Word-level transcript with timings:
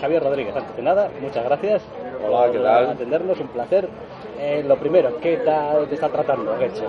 Javier 0.00 0.22
Rodríguez, 0.22 0.54
antes 0.56 0.76
de 0.76 0.82
nada, 0.82 1.08
muchas 1.20 1.44
gracias 1.44 1.82
Hola, 2.26 2.52
¿qué 2.52 2.58
tal? 2.58 2.90
atendernos, 2.90 3.38
un 3.40 3.48
placer. 3.48 3.88
Eh, 4.40 4.62
lo 4.66 4.76
primero, 4.76 5.18
¿qué 5.20 5.38
tal 5.38 5.86
te 5.88 5.94
está 5.94 6.08
tratando 6.08 6.56
Getxo? 6.58 6.84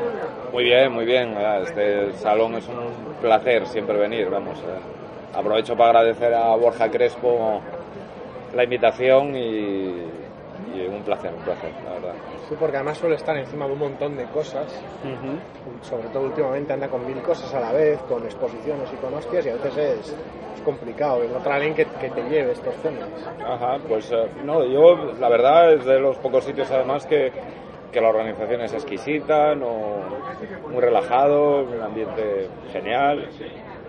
Muy 0.51 0.63
bien, 0.63 0.91
muy 0.91 1.05
bien. 1.05 1.35
Ah, 1.37 1.59
Este 1.63 2.13
salón 2.13 2.55
es 2.55 2.67
un 2.67 3.15
placer 3.21 3.65
siempre 3.67 3.97
venir, 3.97 4.29
vamos. 4.29 4.59
eh. 4.59 5.35
Aprovecho 5.37 5.75
para 5.77 5.99
agradecer 5.99 6.33
a 6.33 6.55
Borja 6.55 6.89
Crespo 6.89 7.61
la 8.56 8.63
invitación 8.63 9.35
y, 9.35 10.03
y 10.83 10.87
un 10.87 11.03
placer, 11.03 11.33
un 11.33 11.43
placer, 11.43 11.71
la 11.85 11.93
verdad. 11.93 12.13
Sí, 12.47 12.55
porque 12.59 12.77
además 12.77 12.97
suele 12.97 13.15
estar 13.15 13.35
encima 13.37 13.65
de 13.65 13.73
un 13.73 13.79
montón 13.79 14.15
de 14.15 14.25
cosas, 14.25 14.67
sobre 15.81 16.07
todo 16.09 16.23
últimamente 16.23 16.73
anda 16.73 16.88
con 16.88 17.05
mil 17.05 17.21
cosas 17.21 17.53
a 17.53 17.59
la 17.59 17.71
vez, 17.71 17.99
con 18.03 18.23
exposiciones 18.23 18.91
y 18.93 18.95
con 18.97 19.13
hostias, 19.13 19.45
y 19.45 19.49
a 19.49 19.53
veces 19.53 19.77
es, 19.77 20.15
es 20.55 20.61
complicado 20.63 21.23
encontrar 21.23 21.53
a 21.53 21.55
alguien 21.57 21.75
que, 21.75 21.85
que 21.85 22.09
te 22.09 22.21
lleve 22.29 22.52
estos 22.52 22.75
temas. 22.77 23.07
Ajá, 23.45 23.77
pues 23.88 24.11
eh, 24.11 24.27
no, 24.43 24.63
yo 24.65 25.13
la 25.20 25.29
verdad 25.29 25.73
es 25.73 25.85
de 25.85 25.99
los 25.99 26.17
pocos 26.17 26.43
sitios 26.43 26.70
además 26.71 27.05
que, 27.05 27.31
que 27.91 28.01
la 28.01 28.09
organización 28.09 28.61
es 28.61 28.73
exquisita, 28.73 29.55
no, 29.55 29.98
muy 30.70 30.81
relajado, 30.81 31.63
un 31.63 31.81
ambiente 31.81 32.48
genial. 32.71 33.27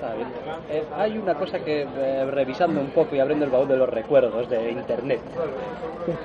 Está 0.00 0.14
bien. 0.14 0.34
Eh, 0.66 0.88
hay 0.94 1.18
una 1.18 1.36
cosa 1.36 1.60
que, 1.62 1.82
eh, 1.82 2.24
revisando 2.26 2.80
un 2.80 2.90
poco 2.92 3.14
y 3.16 3.18
abriendo 3.18 3.44
el 3.44 3.50
baúl 3.50 3.68
de 3.68 3.76
los 3.76 3.88
recuerdos 3.88 4.48
de 4.48 4.70
internet, 4.70 5.26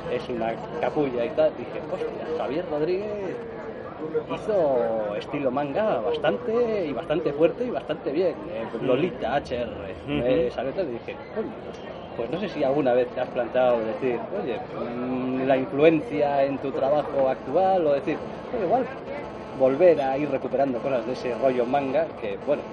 es 0.07 0.29
una 0.29 0.59
capulla 0.79 1.25
y 1.25 1.31
tal, 1.31 1.55
dije, 1.55 1.85
hostia, 1.89 2.27
Javier 2.27 2.65
Rodríguez 2.65 3.41
hizo 4.25 5.15
estilo 5.17 5.51
manga 5.51 6.01
bastante 6.01 6.87
y 6.87 6.93
bastante 6.93 7.33
fuerte 7.33 7.65
y 7.65 7.69
bastante 7.71 8.11
bien. 8.13 8.49
Eh, 8.49 8.69
Lolita, 8.79 9.35
HR, 9.35 9.97
eh, 10.15 10.51
y 10.55 10.85
dije, 10.91 11.21
pues 12.15 12.29
no 12.29 12.39
sé 12.39 12.49
si 12.49 12.63
alguna 12.63 12.93
vez 12.93 13.11
te 13.13 13.19
has 13.21 13.29
planteado 13.29 13.83
decir, 13.83 14.25
oye, 14.31 14.63
mm, 14.71 15.41
la 15.43 15.57
influencia 15.57 16.45
en 16.45 16.59
tu 16.59 16.73
trabajo 16.73 17.29
actual 17.29 17.85
o 17.87 17.93
decir, 17.93 18.23
"Oye, 18.51 18.63
igual 18.63 18.89
volver 19.51 20.01
a 20.01 20.17
ir 20.17 20.29
recuperando 20.29 20.81
cosas 20.81 21.05
de 21.05 21.13
ese 21.13 21.35
rollo 21.35 21.65
manga 21.65 22.13
que, 22.15 22.37
bueno, 22.37 22.67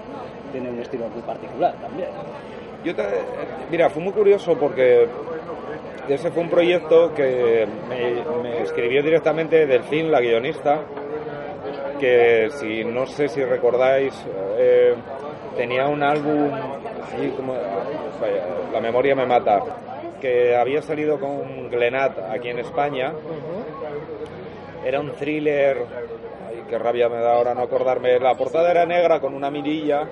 tiene 0.52 0.70
un 0.70 0.78
estilo 0.78 1.08
muy 1.08 1.22
particular 1.22 1.74
también. 1.80 2.08
Yo 2.84 2.94
te- 2.94 3.02
mira, 3.70 3.88
fue 3.90 4.02
muy 4.02 4.12
curioso 4.12 4.56
porque 4.56 5.08
ese 6.08 6.30
fue 6.30 6.42
un 6.42 6.50
proyecto 6.50 7.12
que 7.14 7.66
me, 7.88 8.24
me 8.42 8.62
escribió 8.62 9.02
directamente 9.02 9.66
Delfín, 9.66 10.10
la 10.10 10.20
guionista, 10.20 10.80
que 11.98 12.48
si 12.50 12.84
no 12.84 13.06
sé 13.06 13.28
si 13.28 13.44
recordáis, 13.44 14.12
eh, 14.58 14.94
tenía 15.56 15.86
un 15.86 16.02
álbum, 16.02 16.50
ahí 16.52 17.32
como, 17.36 17.52
vaya, 17.54 18.44
la 18.72 18.80
memoria 18.80 19.14
me 19.14 19.26
mata, 19.26 19.60
que 20.20 20.56
había 20.56 20.82
salido 20.82 21.18
con 21.20 21.70
Glenat 21.70 22.18
aquí 22.30 22.48
en 22.48 22.58
España. 22.58 23.12
Era 24.84 24.98
un 25.00 25.12
thriller, 25.12 25.76
ay, 26.48 26.64
qué 26.68 26.78
rabia 26.78 27.08
me 27.08 27.20
da 27.20 27.34
ahora 27.34 27.54
no 27.54 27.62
acordarme. 27.62 28.18
La 28.18 28.34
portada 28.34 28.70
era 28.72 28.84
negra 28.84 29.20
con 29.20 29.34
una 29.34 29.50
mirilla, 29.50 30.08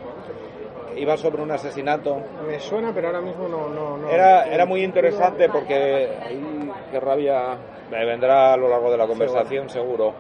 iba 0.97 1.17
sobre 1.17 1.43
un 1.43 1.51
asesinato. 1.51 2.21
Me 2.47 2.59
suena, 2.61 2.93
pero 2.95 3.09
ahora 3.09 3.21
mismo 3.21 3.49
no... 3.49 3.69
no, 3.69 3.97
no 3.97 4.09
Era, 4.09 4.45
era 4.47 4.67
muy 4.67 4.83
interesante 4.83 5.49
porque 5.49 6.09
ahí, 6.23 6.71
qué 6.91 7.01
rabia, 7.01 7.57
me 7.91 8.05
vendrá 8.05 8.53
a 8.53 8.57
lo 8.57 8.69
largo 8.69 8.91
de 8.91 8.97
la 8.97 9.07
conversación 9.07 9.69
seguro. 9.69 10.15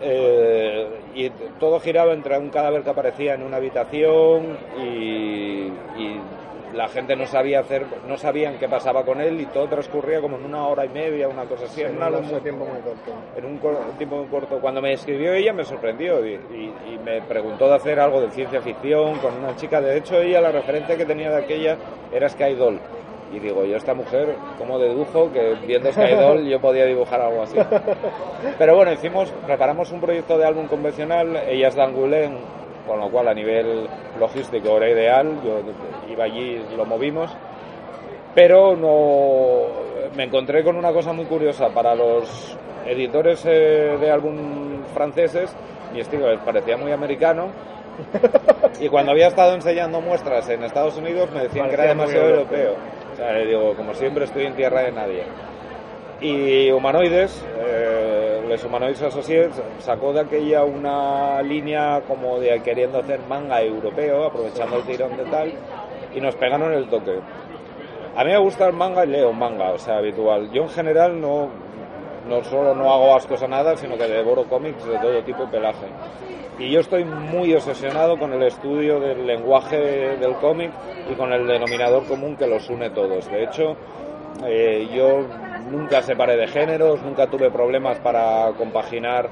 Eh, 0.00 0.88
y 1.14 1.30
todo 1.60 1.78
giraba 1.80 2.12
entre 2.12 2.36
un 2.36 2.50
cadáver 2.50 2.82
que 2.82 2.90
aparecía 2.90 3.34
en 3.34 3.42
una 3.42 3.58
habitación 3.58 4.58
y, 4.78 5.68
y 5.96 6.20
la 6.74 6.88
gente 6.88 7.14
no 7.16 7.26
sabía 7.26 7.60
hacer, 7.60 7.84
no 8.08 8.16
sabían 8.18 8.58
qué 8.58 8.68
pasaba 8.68 9.04
con 9.04 9.20
él 9.20 9.40
y 9.40 9.46
todo 9.46 9.66
transcurría 9.68 10.20
como 10.20 10.36
en 10.36 10.44
una 10.44 10.66
hora 10.66 10.84
y 10.84 10.88
media, 10.88 11.28
una 11.28 11.44
cosa 11.44 11.64
así. 11.66 11.76
Sí, 11.76 11.82
en 11.82 12.02
un 12.02 12.10
muy- 12.26 12.40
tiempo 12.40 12.64
muy 12.64 12.80
corto. 12.80 13.12
en 13.36 13.44
un, 13.44 13.58
cor- 13.58 13.80
un 13.90 13.96
tiempo 13.96 14.16
muy 14.16 14.26
corto. 14.26 14.58
Cuando 14.58 14.82
me 14.82 14.92
escribió 14.92 15.32
ella 15.34 15.52
me 15.52 15.64
sorprendió 15.64 16.24
y, 16.26 16.32
y- 16.34 16.74
y 16.94 16.98
me 17.04 17.22
preguntó 17.22 17.68
de 17.68 17.76
hacer 17.76 18.00
algo 18.00 18.20
de 18.20 18.30
ciencia 18.30 18.60
ficción 18.60 19.18
con 19.18 19.34
una 19.36 19.54
chica. 19.56 19.80
De 19.80 19.96
hecho, 19.96 20.20
ella 20.20 20.40
la 20.40 20.50
referente 20.50 20.96
que 20.96 21.06
tenía 21.06 21.30
de 21.30 21.44
aquella 21.44 21.76
era 22.12 22.28
Sky 22.28 22.54
Doll. 22.54 22.80
Y 23.32 23.38
digo, 23.40 23.64
yo 23.64 23.76
esta 23.76 23.94
mujer, 23.94 24.34
¿cómo 24.58 24.78
dedujo 24.78 25.32
que 25.32 25.54
viendo 25.66 25.90
Sky 25.92 26.14
Doll 26.20 26.44
yo 26.46 26.60
podía 26.60 26.84
dibujar 26.84 27.20
algo 27.20 27.42
así? 27.42 27.56
Pero 28.58 28.76
bueno, 28.76 28.92
hicimos, 28.92 29.30
preparamos 29.46 29.90
un 29.92 30.00
proyecto 30.00 30.38
de 30.38 30.44
álbum 30.44 30.66
convencional, 30.68 31.36
ella 31.48 31.68
es 31.68 31.74
de 31.74 31.82
Angoulême, 31.82 32.36
con 32.86 33.00
lo 33.00 33.08
cual 33.10 33.28
a 33.28 33.34
nivel 33.34 33.88
logístico 34.18 34.76
era 34.76 34.90
ideal, 34.90 35.40
yo 35.44 35.60
iba 36.10 36.24
allí, 36.24 36.62
lo 36.76 36.84
movimos, 36.84 37.30
pero 38.34 38.76
no 38.76 39.66
me 40.16 40.24
encontré 40.24 40.62
con 40.62 40.76
una 40.76 40.92
cosa 40.92 41.12
muy 41.12 41.24
curiosa 41.24 41.68
para 41.70 41.94
los 41.94 42.56
editores 42.86 43.44
eh, 43.46 43.96
de 43.98 44.10
álbum 44.10 44.84
franceses 44.92 45.54
mi 45.92 46.00
estilo 46.00 46.30
les 46.30 46.40
parecía 46.40 46.76
muy 46.76 46.92
americano 46.92 47.48
y 48.80 48.88
cuando 48.88 49.12
había 49.12 49.28
estado 49.28 49.54
enseñando 49.54 50.00
muestras 50.00 50.48
en 50.50 50.64
Estados 50.64 50.96
Unidos 50.98 51.30
me 51.32 51.44
decían 51.44 51.68
que 51.68 51.74
era 51.74 51.86
demasiado 51.86 52.28
europeo. 52.28 52.58
europeo 52.58 52.84
o 53.12 53.16
sea, 53.16 53.32
le 53.32 53.46
digo 53.46 53.74
como 53.74 53.94
siempre 53.94 54.24
estoy 54.24 54.44
en 54.44 54.54
tierra 54.54 54.82
de 54.82 54.92
nadie 54.92 55.24
y 56.20 56.70
Humanoides, 56.70 57.44
eh, 57.58 58.23
Les 58.48 58.62
Humanoides 58.64 59.02
Associates, 59.02 59.62
sacó 59.78 60.12
de 60.12 60.20
aquella 60.20 60.64
una 60.64 61.40
línea 61.42 62.02
como 62.06 62.38
de 62.38 62.60
queriendo 62.62 62.98
hacer 62.98 63.20
manga 63.28 63.62
europeo, 63.62 64.26
aprovechando 64.26 64.76
el 64.76 64.82
tirón 64.84 65.16
de 65.16 65.24
tal, 65.24 65.52
y 66.14 66.20
nos 66.20 66.34
pegaron 66.36 66.72
el 66.72 66.88
toque. 66.88 67.18
A 68.16 68.22
mí 68.24 68.30
me 68.30 68.38
gusta 68.38 68.66
el 68.66 68.74
manga 68.74 69.04
y 69.04 69.08
leo 69.08 69.32
manga, 69.32 69.72
o 69.72 69.78
sea, 69.78 69.96
habitual. 69.96 70.50
Yo 70.52 70.62
en 70.62 70.68
general 70.68 71.20
no, 71.20 71.48
no 72.28 72.44
solo 72.44 72.74
no 72.74 72.92
hago 72.92 73.16
ascos 73.16 73.42
a 73.42 73.48
nada, 73.48 73.76
sino 73.76 73.96
que 73.96 74.06
devoro 74.06 74.44
cómics 74.44 74.84
de 74.84 74.98
todo 74.98 75.22
tipo 75.22 75.44
y 75.44 75.46
pelaje. 75.46 75.86
Y 76.58 76.70
yo 76.70 76.80
estoy 76.80 77.04
muy 77.04 77.52
obsesionado 77.54 78.16
con 78.16 78.32
el 78.32 78.42
estudio 78.44 79.00
del 79.00 79.26
lenguaje 79.26 79.76
del 80.16 80.34
cómic 80.36 80.70
y 81.10 81.14
con 81.14 81.32
el 81.32 81.46
denominador 81.46 82.06
común 82.06 82.36
que 82.36 82.46
los 82.46 82.70
une 82.70 82.90
todos. 82.90 83.28
De 83.28 83.42
hecho, 83.42 83.76
eh, 84.46 84.88
yo 84.94 85.26
nunca 85.70 86.02
separé 86.02 86.36
de 86.36 86.46
géneros, 86.46 87.02
nunca 87.02 87.26
tuve 87.26 87.50
problemas 87.50 87.98
para 88.00 88.50
compaginar 88.56 89.28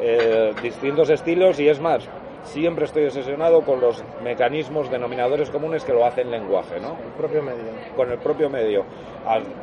eh, 0.00 0.52
distintos 0.62 1.10
estilos 1.10 1.58
y 1.60 1.68
es 1.68 1.80
más, 1.80 2.08
siempre 2.44 2.84
estoy 2.84 3.04
obsesionado 3.06 3.62
con 3.62 3.80
los 3.80 4.02
mecanismos 4.22 4.90
denominadores 4.90 5.50
comunes 5.50 5.84
que 5.84 5.92
lo 5.92 6.04
hacen 6.06 6.30
lenguaje, 6.30 6.78
¿no? 6.80 6.90
El 7.04 7.12
propio 7.16 7.42
medio. 7.42 7.72
con 7.96 8.10
el 8.10 8.18
propio 8.18 8.48
medio. 8.48 8.84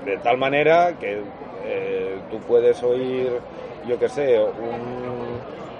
De 0.05 0.17
tal 0.17 0.37
manera 0.37 0.93
que 0.99 1.21
eh, 1.65 2.19
tú 2.29 2.37
puedes 2.39 2.81
oír, 2.83 3.31
yo 3.87 3.97
que 3.97 4.09
sé, 4.09 4.39
un- 4.39 5.39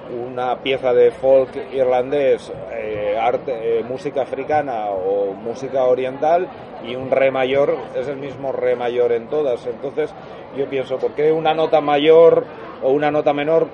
una 0.10 0.58
pieza 0.62 0.94
de 0.94 1.12
folk 1.12 1.50
irlandés, 1.74 2.52
eh, 2.72 3.18
arte, 3.20 3.80
eh, 3.80 3.84
música 3.84 4.22
africana 4.22 4.90
o 4.90 5.34
música 5.34 5.84
oriental 5.86 6.48
y 6.84 6.96
un 6.96 7.10
re 7.10 7.32
mayor 7.32 7.76
es 7.96 8.08
el 8.08 8.18
mismo 8.18 8.52
re 8.52 8.76
mayor 8.76 9.12
en 9.12 9.28
todas. 9.28 9.66
Entonces 9.66 10.14
yo 10.56 10.68
pienso, 10.68 10.98
¿por 10.98 11.12
qué 11.12 11.32
una 11.32 11.54
nota 11.54 11.82
mayor 11.82 12.46
o 12.84 12.92
una 12.92 13.12
nota 13.12 13.34
menor 13.34 13.68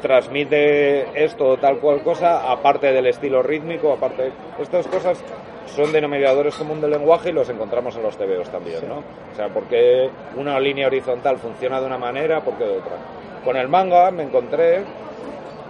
transmite 0.00 1.24
esto 1.24 1.48
o 1.48 1.56
tal 1.56 1.78
cual 1.78 2.02
cosa, 2.02 2.50
aparte 2.50 2.92
del 2.92 3.06
estilo 3.06 3.42
rítmico, 3.42 3.92
aparte 3.92 4.30
estas 4.60 4.86
cosas 4.86 5.22
son 5.66 5.92
denominadores 5.92 6.54
común 6.54 6.80
del 6.80 6.90
lenguaje 6.90 7.30
y 7.30 7.32
los 7.32 7.48
encontramos 7.48 7.94
en 7.96 8.02
los 8.02 8.16
TVOs 8.16 8.48
también, 8.48 8.88
¿no? 8.88 8.98
O 8.98 9.36
sea, 9.36 9.48
porque 9.48 10.08
una 10.36 10.58
línea 10.58 10.86
horizontal 10.86 11.38
funciona 11.38 11.80
de 11.80 11.86
una 11.86 11.98
manera, 11.98 12.40
porque 12.40 12.64
de 12.64 12.78
otra. 12.78 12.96
Con 13.44 13.56
el 13.56 13.68
manga 13.68 14.10
me 14.10 14.22
encontré, 14.22 14.84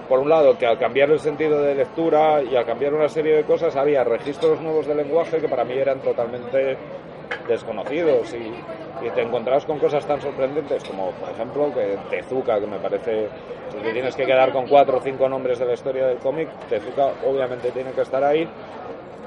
por 0.09 0.21
un 0.21 0.29
lado, 0.29 0.57
que 0.57 0.67
al 0.67 0.79
cambiar 0.79 1.11
el 1.11 1.21
sentido 1.21 1.63
de 1.63 1.75
lectura 1.75 2.43
y 2.43 2.57
al 2.57 2.65
cambiar 2.65 2.95
una 2.95 3.09
serie 3.09 3.37
de 3.37 3.45
cosas 3.45 3.77
había 3.77 4.05
registros 4.05 4.61
nuevos 4.61 4.87
de 4.87 4.95
lenguaje 4.95 5.39
que 5.39 5.49
para 5.49 5.65
mí 5.65 5.75
eran 5.75 6.01
totalmente 6.01 6.77
desconocidos 7.47 8.35
y, 8.35 9.07
y 9.07 9.11
te 9.11 9.23
encontrabas 9.23 9.65
con 9.67 9.79
cosas 9.79 10.07
tan 10.07 10.21
sorprendentes 10.21 10.83
como, 10.85 11.11
por 11.13 11.31
ejemplo, 11.31 11.73
que 11.73 11.99
Tezuka, 12.11 12.59
que 12.59 12.67
me 12.67 12.79
parece, 12.79 13.29
si 13.71 13.79
te 13.79 13.93
tienes 13.93 14.17
que 14.17 14.25
quedar 14.25 14.53
con 14.53 14.67
cuatro 14.67 14.99
o 14.99 15.01
cinco 15.01 15.29
nombres 15.29 15.59
de 15.59 15.67
la 15.67 15.75
historia 15.75 16.07
del 16.07 16.19
cómic, 16.19 16.49
Tezuka 16.69 17.13
obviamente 17.27 17.71
tiene 17.71 17.93
que 17.93 18.01
estar 18.03 18.25
ahí. 18.25 18.49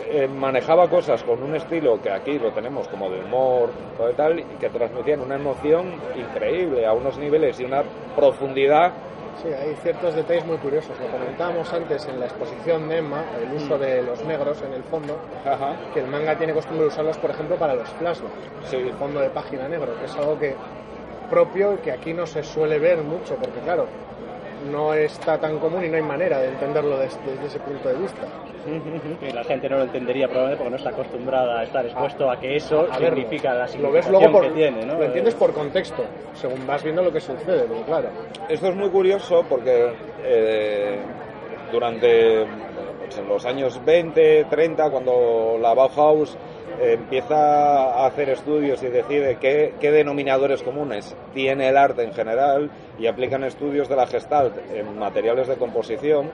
Eh, 0.10 0.28
manejaba 0.28 0.90
cosas 0.90 1.24
con 1.24 1.44
un 1.44 1.56
estilo 1.56 2.02
que 2.02 2.10
aquí 2.10 2.40
lo 2.40 2.52
tenemos 2.52 2.88
como 2.88 3.10
de 3.10 3.20
humor 3.20 3.70
todo 3.98 4.10
y 4.10 4.14
tal, 4.14 4.44
que 4.60 4.70
transmitían 4.70 5.22
una 5.22 5.36
emoción 5.36 5.94
increíble 6.16 6.86
a 6.86 6.94
unos 6.94 7.18
niveles 7.18 7.60
y 7.60 7.66
una 7.66 7.84
profundidad 8.16 8.92
Sí, 9.42 9.48
hay 9.48 9.76
ciertos 9.82 10.16
detalles 10.16 10.46
muy 10.46 10.58
curiosos. 10.58 10.92
Lo 11.00 11.08
comentábamos 11.08 11.72
antes 11.74 12.06
en 12.08 12.20
la 12.20 12.26
exposición 12.26 12.88
de 12.90 12.98
Emma, 12.98 13.24
el 13.42 13.54
uso 13.56 13.78
de 13.78 14.02
los 14.04 14.24
negros 14.26 14.62
en 14.62 14.74
el 14.74 14.84
fondo, 14.84 15.18
Ajá. 15.46 15.76
que 15.94 16.02
el 16.02 16.08
manga 16.08 16.38
tiene 16.38 16.54
costumbre 16.54 16.84
de 16.84 16.90
usarlos, 16.90 17.18
por 17.18 17.32
ejemplo, 17.32 17.56
para 17.56 17.74
los 17.76 17.90
flashbacks. 17.90 18.34
Sí. 18.66 18.76
El 18.76 18.94
fondo 18.94 19.20
de 19.20 19.30
página 19.30 19.68
negro, 19.68 19.98
que 20.00 20.06
es 20.06 20.16
algo 20.16 20.38
que 20.38 20.56
propio 21.30 21.74
y 21.74 21.78
que 21.78 21.92
aquí 21.92 22.14
no 22.14 22.28
se 22.28 22.44
suele 22.44 22.78
ver 22.78 23.02
mucho, 23.02 23.36
porque 23.36 23.60
claro, 23.62 23.88
no 24.70 24.94
está 24.94 25.40
tan 25.40 25.58
común 25.60 25.86
y 25.86 25.90
no 25.90 25.96
hay 25.96 26.04
manera 26.04 26.40
de 26.40 26.50
entenderlo 26.50 27.00
desde, 27.00 27.20
ese 27.46 27.60
punto 27.60 27.90
de 27.90 27.96
vista. 27.96 28.28
Y 29.22 29.34
la 29.34 29.44
gente 29.44 29.70
no 29.70 29.78
lo 29.78 29.84
entendería 29.84 30.28
probablemente 30.28 30.64
porque 30.64 30.70
no 30.72 30.78
está 30.78 30.90
acostumbrada 30.90 31.60
a 31.60 31.64
estar 31.64 31.86
expuesto 31.86 32.30
a, 32.30 32.40
que 32.40 32.56
eso 32.56 32.88
significa 32.94 33.54
la 33.54 33.68
Lo 33.80 33.92
ves 33.92 34.10
luego 34.10 34.32
por, 34.32 34.44
que 34.44 34.52
tiene, 34.52 34.86
¿no? 34.86 34.98
Lo 34.98 35.06
entiendes 35.06 35.36
por 35.36 35.54
contexto, 35.54 36.04
según 36.34 36.66
vas 36.68 36.84
viendo 36.84 37.04
lo 37.04 37.12
que 37.12 37.20
sucede, 37.20 37.66
claro. 37.86 38.10
Esto 38.50 38.68
es 38.68 38.76
muy 38.76 38.90
curioso 38.90 39.44
porque 39.48 39.94
eh, 40.24 41.00
durante 41.72 42.46
pues, 43.00 43.28
los 43.28 43.46
años 43.46 43.84
20, 43.84 44.46
30, 44.50 44.90
cuando 44.90 45.58
la 45.60 45.74
Bauhaus 45.74 46.38
empieza 46.80 47.36
a 47.36 48.08
hacer 48.08 48.30
estudios 48.30 48.82
y 48.84 48.88
decide 48.88 49.38
qué, 49.40 49.92
denominadores 49.92 50.64
comunes 50.64 51.16
tiene 51.34 51.70
el 51.70 51.78
arte 51.78 52.04
en 52.04 52.14
general 52.14 52.72
y 52.98 53.08
aplican 53.08 53.44
estudios 53.44 53.88
de 53.88 53.96
la 53.96 54.08
Gestalt 54.08 54.56
en 54.74 54.98
materiales 54.98 55.48
de 55.48 55.56
composición, 55.56 56.32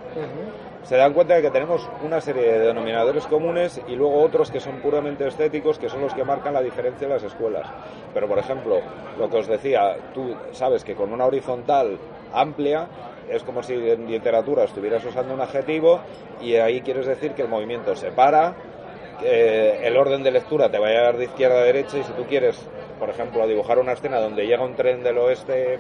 se 0.87 0.95
dan 0.95 1.11
cuenta 1.11 1.35
de 1.35 1.41
que 1.41 1.51
tenemos 1.51 1.89
una 2.01 2.21
serie 2.21 2.43
de 2.43 2.59
denominadores 2.59 3.27
comunes 3.27 3.81
y 3.89 3.95
luego 3.95 4.21
otros 4.21 4.49
que 4.49 4.61
son 4.61 4.77
puramente 4.77 5.27
estéticos, 5.27 5.77
que 5.77 5.89
son 5.89 5.99
los 5.99 6.13
que 6.13 6.23
marcan 6.23 6.53
la 6.53 6.61
diferencia 6.61 7.09
de 7.09 7.13
las 7.13 7.23
escuelas. 7.23 7.67
Pero, 8.13 8.25
por 8.25 8.39
ejemplo, 8.39 8.79
lo 9.19 9.29
que 9.29 9.37
os 9.37 9.47
decía, 9.47 9.97
tú 10.13 10.33
sabes 10.53 10.85
que 10.85 10.95
con 10.95 11.11
una 11.11 11.25
horizontal 11.25 11.97
amplia 12.33 12.87
es 13.29 13.43
como 13.43 13.61
si 13.63 13.73
en 13.73 14.07
literatura 14.09 14.63
estuvieras 14.63 15.03
usando 15.03 15.33
un 15.33 15.41
adjetivo 15.41 15.99
y 16.41 16.55
ahí 16.55 16.79
quieres 16.79 17.05
decir 17.05 17.33
que 17.33 17.41
el 17.41 17.49
movimiento 17.49 17.93
se 17.93 18.11
para, 18.11 18.55
el 19.21 19.97
orden 19.97 20.23
de 20.23 20.31
lectura 20.31 20.69
te 20.69 20.79
va 20.79 20.87
a 20.87 20.91
llevar 20.91 21.17
de 21.17 21.25
izquierda 21.25 21.59
a 21.59 21.63
derecha 21.63 21.97
y 21.97 22.03
si 22.03 22.13
tú 22.13 22.23
quieres, 22.23 22.57
por 22.97 23.09
ejemplo, 23.09 23.45
dibujar 23.45 23.77
una 23.79 23.91
escena 23.91 24.21
donde 24.21 24.45
llega 24.45 24.63
un 24.63 24.75
tren 24.75 25.03
del 25.03 25.17
oeste 25.17 25.79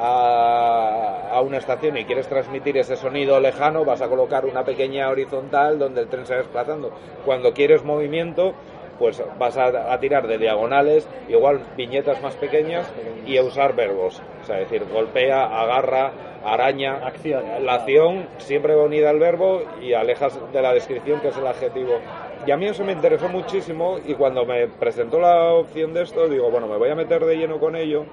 a, 0.00 1.40
una 1.44 1.58
estación 1.58 1.96
y 1.96 2.04
quieres 2.04 2.26
transmitir 2.28 2.76
ese 2.78 2.96
sonido 2.96 3.38
lejano, 3.40 3.84
vas 3.84 4.00
a 4.00 4.08
colocar 4.08 4.46
una 4.46 4.64
pequeña 4.64 5.08
horizontal 5.08 5.78
donde 5.78 6.02
el 6.02 6.08
tren 6.08 6.26
se 6.26 6.34
va 6.34 6.40
desplazando. 6.40 6.90
Cuando 7.24 7.52
quieres 7.52 7.84
movimiento, 7.84 8.54
pues 8.98 9.22
vas 9.38 9.56
a, 9.56 9.98
tirar 9.98 10.26
de 10.26 10.38
diagonales, 10.38 11.08
igual 11.28 11.60
viñetas 11.76 12.20
más 12.22 12.34
pequeñas 12.36 12.90
y 13.26 13.36
a 13.36 13.42
usar 13.42 13.74
verbos. 13.74 14.20
O 14.42 14.46
sea, 14.46 14.56
decir, 14.56 14.84
golpea, 14.92 15.44
agarra, 15.44 16.12
araña. 16.44 17.06
Acción. 17.06 17.42
La 17.64 17.74
acción 17.74 18.26
siempre 18.38 18.74
va 18.74 18.84
unida 18.84 19.10
al 19.10 19.18
verbo 19.18 19.62
y 19.80 19.94
alejas 19.94 20.38
de 20.52 20.62
la 20.62 20.72
descripción 20.72 21.20
que 21.20 21.28
es 21.28 21.36
el 21.36 21.46
adjetivo. 21.46 21.98
Y 22.46 22.50
a 22.50 22.56
mí 22.56 22.66
eso 22.66 22.84
me 22.84 22.92
interesó 22.92 23.28
muchísimo 23.28 23.98
y 24.06 24.14
cuando 24.14 24.44
me 24.46 24.66
presentó 24.66 25.20
la 25.20 25.52
opción 25.52 25.92
de 25.92 26.02
esto, 26.02 26.28
digo, 26.28 26.50
bueno, 26.50 26.66
me 26.66 26.76
voy 26.76 26.90
a 26.90 26.94
meter 26.94 27.24
de 27.24 27.36
lleno 27.36 27.58
con 27.58 27.76
ello. 27.76 28.04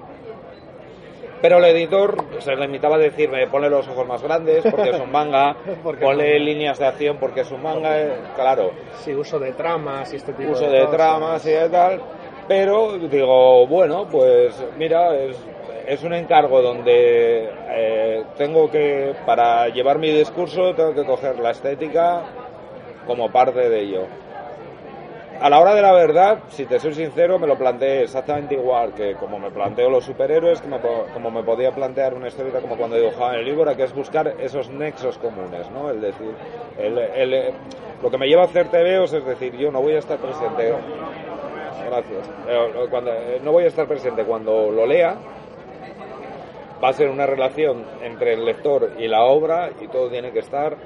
Pero 1.40 1.58
el 1.58 1.64
editor 1.66 2.16
se 2.40 2.54
limitaba 2.56 2.96
a 2.96 2.98
decirme, 2.98 3.46
ponle 3.46 3.70
los 3.70 3.86
ojos 3.88 4.06
más 4.06 4.22
grandes 4.22 4.64
porque 4.68 4.90
es 4.90 5.00
un 5.00 5.10
manga, 5.10 5.56
ponle 6.00 6.38
líneas 6.40 6.78
de 6.78 6.86
acción 6.86 7.16
porque 7.18 7.42
es 7.42 7.50
un 7.50 7.62
manga, 7.62 7.94
claro. 8.34 8.72
Sí, 8.96 9.14
uso 9.14 9.38
de 9.38 9.52
tramas 9.52 10.12
y 10.12 10.16
este 10.16 10.32
tipo 10.32 10.52
uso 10.52 10.68
de, 10.68 10.86
tramas 10.86 11.46
y 11.46 11.70
tal. 11.70 12.00
Pero 12.48 12.98
digo, 12.98 13.66
bueno, 13.66 14.08
pues 14.10 14.64
mira, 14.76 15.14
es, 15.14 15.38
es 15.86 16.02
un 16.02 16.14
encargo 16.14 16.60
donde 16.60 17.50
eh, 17.70 18.24
tengo 18.36 18.70
que, 18.70 19.14
para 19.24 19.68
llevar 19.68 19.98
mi 19.98 20.10
discurso, 20.10 20.74
tengo 20.74 20.94
que 20.94 21.04
coger 21.04 21.38
la 21.38 21.50
estética 21.50 22.22
como 23.06 23.30
parte 23.30 23.68
de 23.68 23.80
ello. 23.80 24.06
A 25.40 25.48
la 25.48 25.60
hora 25.60 25.72
de 25.72 25.82
la 25.82 25.92
verdad, 25.92 26.40
si 26.48 26.66
te 26.66 26.80
soy 26.80 26.94
sincero, 26.94 27.38
me 27.38 27.46
lo 27.46 27.56
planteé 27.56 28.02
exactamente 28.02 28.56
igual 28.56 28.92
que 28.92 29.14
como 29.14 29.38
me 29.38 29.52
planteo 29.52 29.88
los 29.88 30.04
superhéroes, 30.04 30.60
como 31.14 31.30
me 31.30 31.44
podía 31.44 31.70
plantear 31.70 32.14
una 32.14 32.26
historieta 32.26 32.60
como 32.60 32.76
cuando 32.76 32.96
dibujaba 32.96 33.34
en 33.34 33.40
el 33.40 33.44
libro, 33.44 33.76
que 33.76 33.84
es 33.84 33.94
buscar 33.94 34.34
esos 34.40 34.68
nexos 34.68 35.16
comunes, 35.18 35.70
¿no? 35.70 35.90
El 35.90 36.00
decir, 36.00 36.34
el, 36.76 37.54
lo 38.02 38.10
que 38.10 38.18
me 38.18 38.26
lleva 38.26 38.42
a 38.42 38.44
hacer 38.46 38.68
TVOs 38.68 39.12
es 39.12 39.24
decir, 39.24 39.56
yo 39.56 39.70
no 39.70 39.80
voy 39.80 39.92
a 39.92 40.00
estar 40.00 40.18
presente, 40.18 40.74
gracias, 41.86 42.30
eh, 42.48 42.86
cuando, 42.90 43.12
eh, 43.12 43.40
no 43.44 43.52
voy 43.52 43.62
a 43.62 43.68
estar 43.68 43.86
presente 43.86 44.24
cuando 44.24 44.72
lo 44.72 44.86
lea, 44.86 45.14
va 46.82 46.88
a 46.88 46.92
ser 46.92 47.10
una 47.10 47.26
relación 47.26 47.84
entre 48.02 48.34
el 48.34 48.44
lector 48.44 48.90
y 48.98 49.06
la 49.06 49.22
obra 49.22 49.70
y 49.80 49.86
todo 49.86 50.08
tiene 50.08 50.32
que 50.32 50.40
estar 50.40 50.76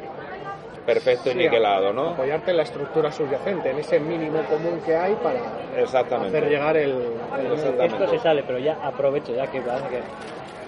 perfecto 0.85 1.31
y 1.31 1.35
niquelado, 1.35 1.93
¿no? 1.93 2.11
Apoyarte 2.11 2.51
en 2.51 2.57
la 2.57 2.63
estructura 2.65 3.11
subyacente, 3.13 3.71
en 3.71 3.79
ese 3.79 4.01
mínimo 4.01 4.43
común 4.45 4.81
que 4.85 4.97
hay 4.97 5.15
para 5.15 5.41
Exactamente. 5.81 6.37
hacer 6.37 6.51
llegar 6.51 6.77
el... 6.77 6.95
Esto 7.81 8.09
se 8.09 8.19
sale, 8.19 8.43
pero 8.47 8.59
ya 8.59 8.79
aprovecho, 8.83 9.35
ya 9.35 9.47
que, 9.47 9.61
que 9.61 10.03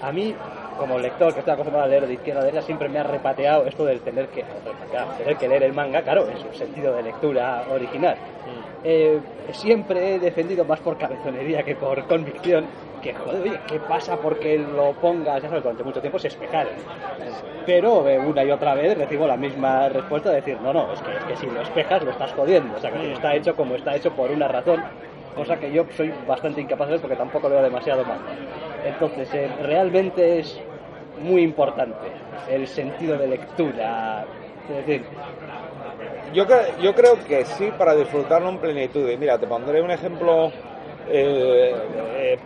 a 0.01 0.11
mí 0.11 0.35
como 0.77 0.99
lector 0.99 1.33
que 1.33 1.39
estoy 1.39 1.53
acostumbrado 1.53 1.85
a 1.85 1.89
leer 1.89 2.07
de 2.07 2.13
izquierda 2.13 2.41
a 2.41 2.45
derecha, 2.45 2.65
siempre 2.65 2.89
me 2.89 2.99
ha 2.99 3.03
repateado 3.03 3.65
esto 3.65 3.85
del 3.85 4.01
tener 4.01 4.27
que, 4.27 4.43
tener 5.17 5.37
que 5.37 5.47
leer 5.47 5.63
el 5.63 5.73
manga, 5.73 6.01
claro, 6.01 6.27
en 6.29 6.37
su 6.37 6.57
sentido 6.57 6.95
de 6.95 7.03
lectura 7.03 7.63
original. 7.71 8.15
Mm. 8.15 8.75
Eh, 8.83 9.19
siempre 9.51 10.15
he 10.15 10.19
defendido 10.19 10.65
más 10.65 10.79
por 10.79 10.97
cabezonería 10.97 11.63
que 11.63 11.75
por 11.75 12.05
convicción 12.07 12.65
que, 13.01 13.13
joder, 13.13 13.41
oye, 13.41 13.59
¿qué 13.67 13.79
pasa 13.79 14.17
porque 14.17 14.57
lo 14.57 14.93
pongas? 14.93 15.41
Ya 15.41 15.49
sabes, 15.49 15.63
durante 15.63 15.83
mucho 15.83 16.01
tiempo 16.01 16.17
se 16.19 16.27
espejar. 16.27 16.67
Pero 17.65 18.07
eh, 18.07 18.19
una 18.19 18.43
y 18.43 18.51
otra 18.51 18.73
vez 18.73 18.97
recibo 18.97 19.27
la 19.27 19.37
misma 19.37 19.89
respuesta 19.89 20.29
de 20.29 20.37
decir, 20.37 20.57
no, 20.61 20.73
no, 20.73 20.91
es 20.93 21.01
que, 21.01 21.11
es 21.11 21.23
que 21.23 21.35
si 21.35 21.45
lo 21.47 21.61
espejas 21.61 22.03
lo 22.03 22.11
estás 22.11 22.33
jodiendo. 22.33 22.75
O 22.75 22.79
sea, 22.79 22.91
que 22.91 23.13
está 23.13 23.35
hecho 23.35 23.55
como 23.55 23.75
está 23.75 23.95
hecho 23.95 24.11
por 24.11 24.31
una 24.31 24.47
razón, 24.47 24.83
cosa 25.35 25.57
que 25.57 25.71
yo 25.71 25.85
soy 25.95 26.11
bastante 26.27 26.61
incapaz 26.61 26.87
de 26.87 26.93
ver 26.93 27.01
porque 27.01 27.15
tampoco 27.15 27.49
veo 27.49 27.61
demasiado 27.61 28.03
mal. 28.05 28.19
Entonces, 28.85 29.33
eh, 29.33 29.49
realmente 29.61 30.39
es 30.39 30.59
muy 31.21 31.41
importante 31.41 32.07
el 32.49 32.67
sentido 32.67 33.17
de 33.17 33.27
lectura. 33.27 34.25
Es 34.69 34.85
decir, 34.85 35.05
yo, 36.33 36.45
yo 36.81 36.93
creo 36.93 37.17
que 37.27 37.45
sí 37.45 37.71
para 37.77 37.95
disfrutarlo 37.95 38.49
en 38.49 38.59
plenitud. 38.59 39.09
Y 39.09 39.17
mira, 39.17 39.37
te 39.37 39.47
pondré 39.47 39.81
un 39.81 39.91
ejemplo 39.91 40.51
eh, 41.09 42.37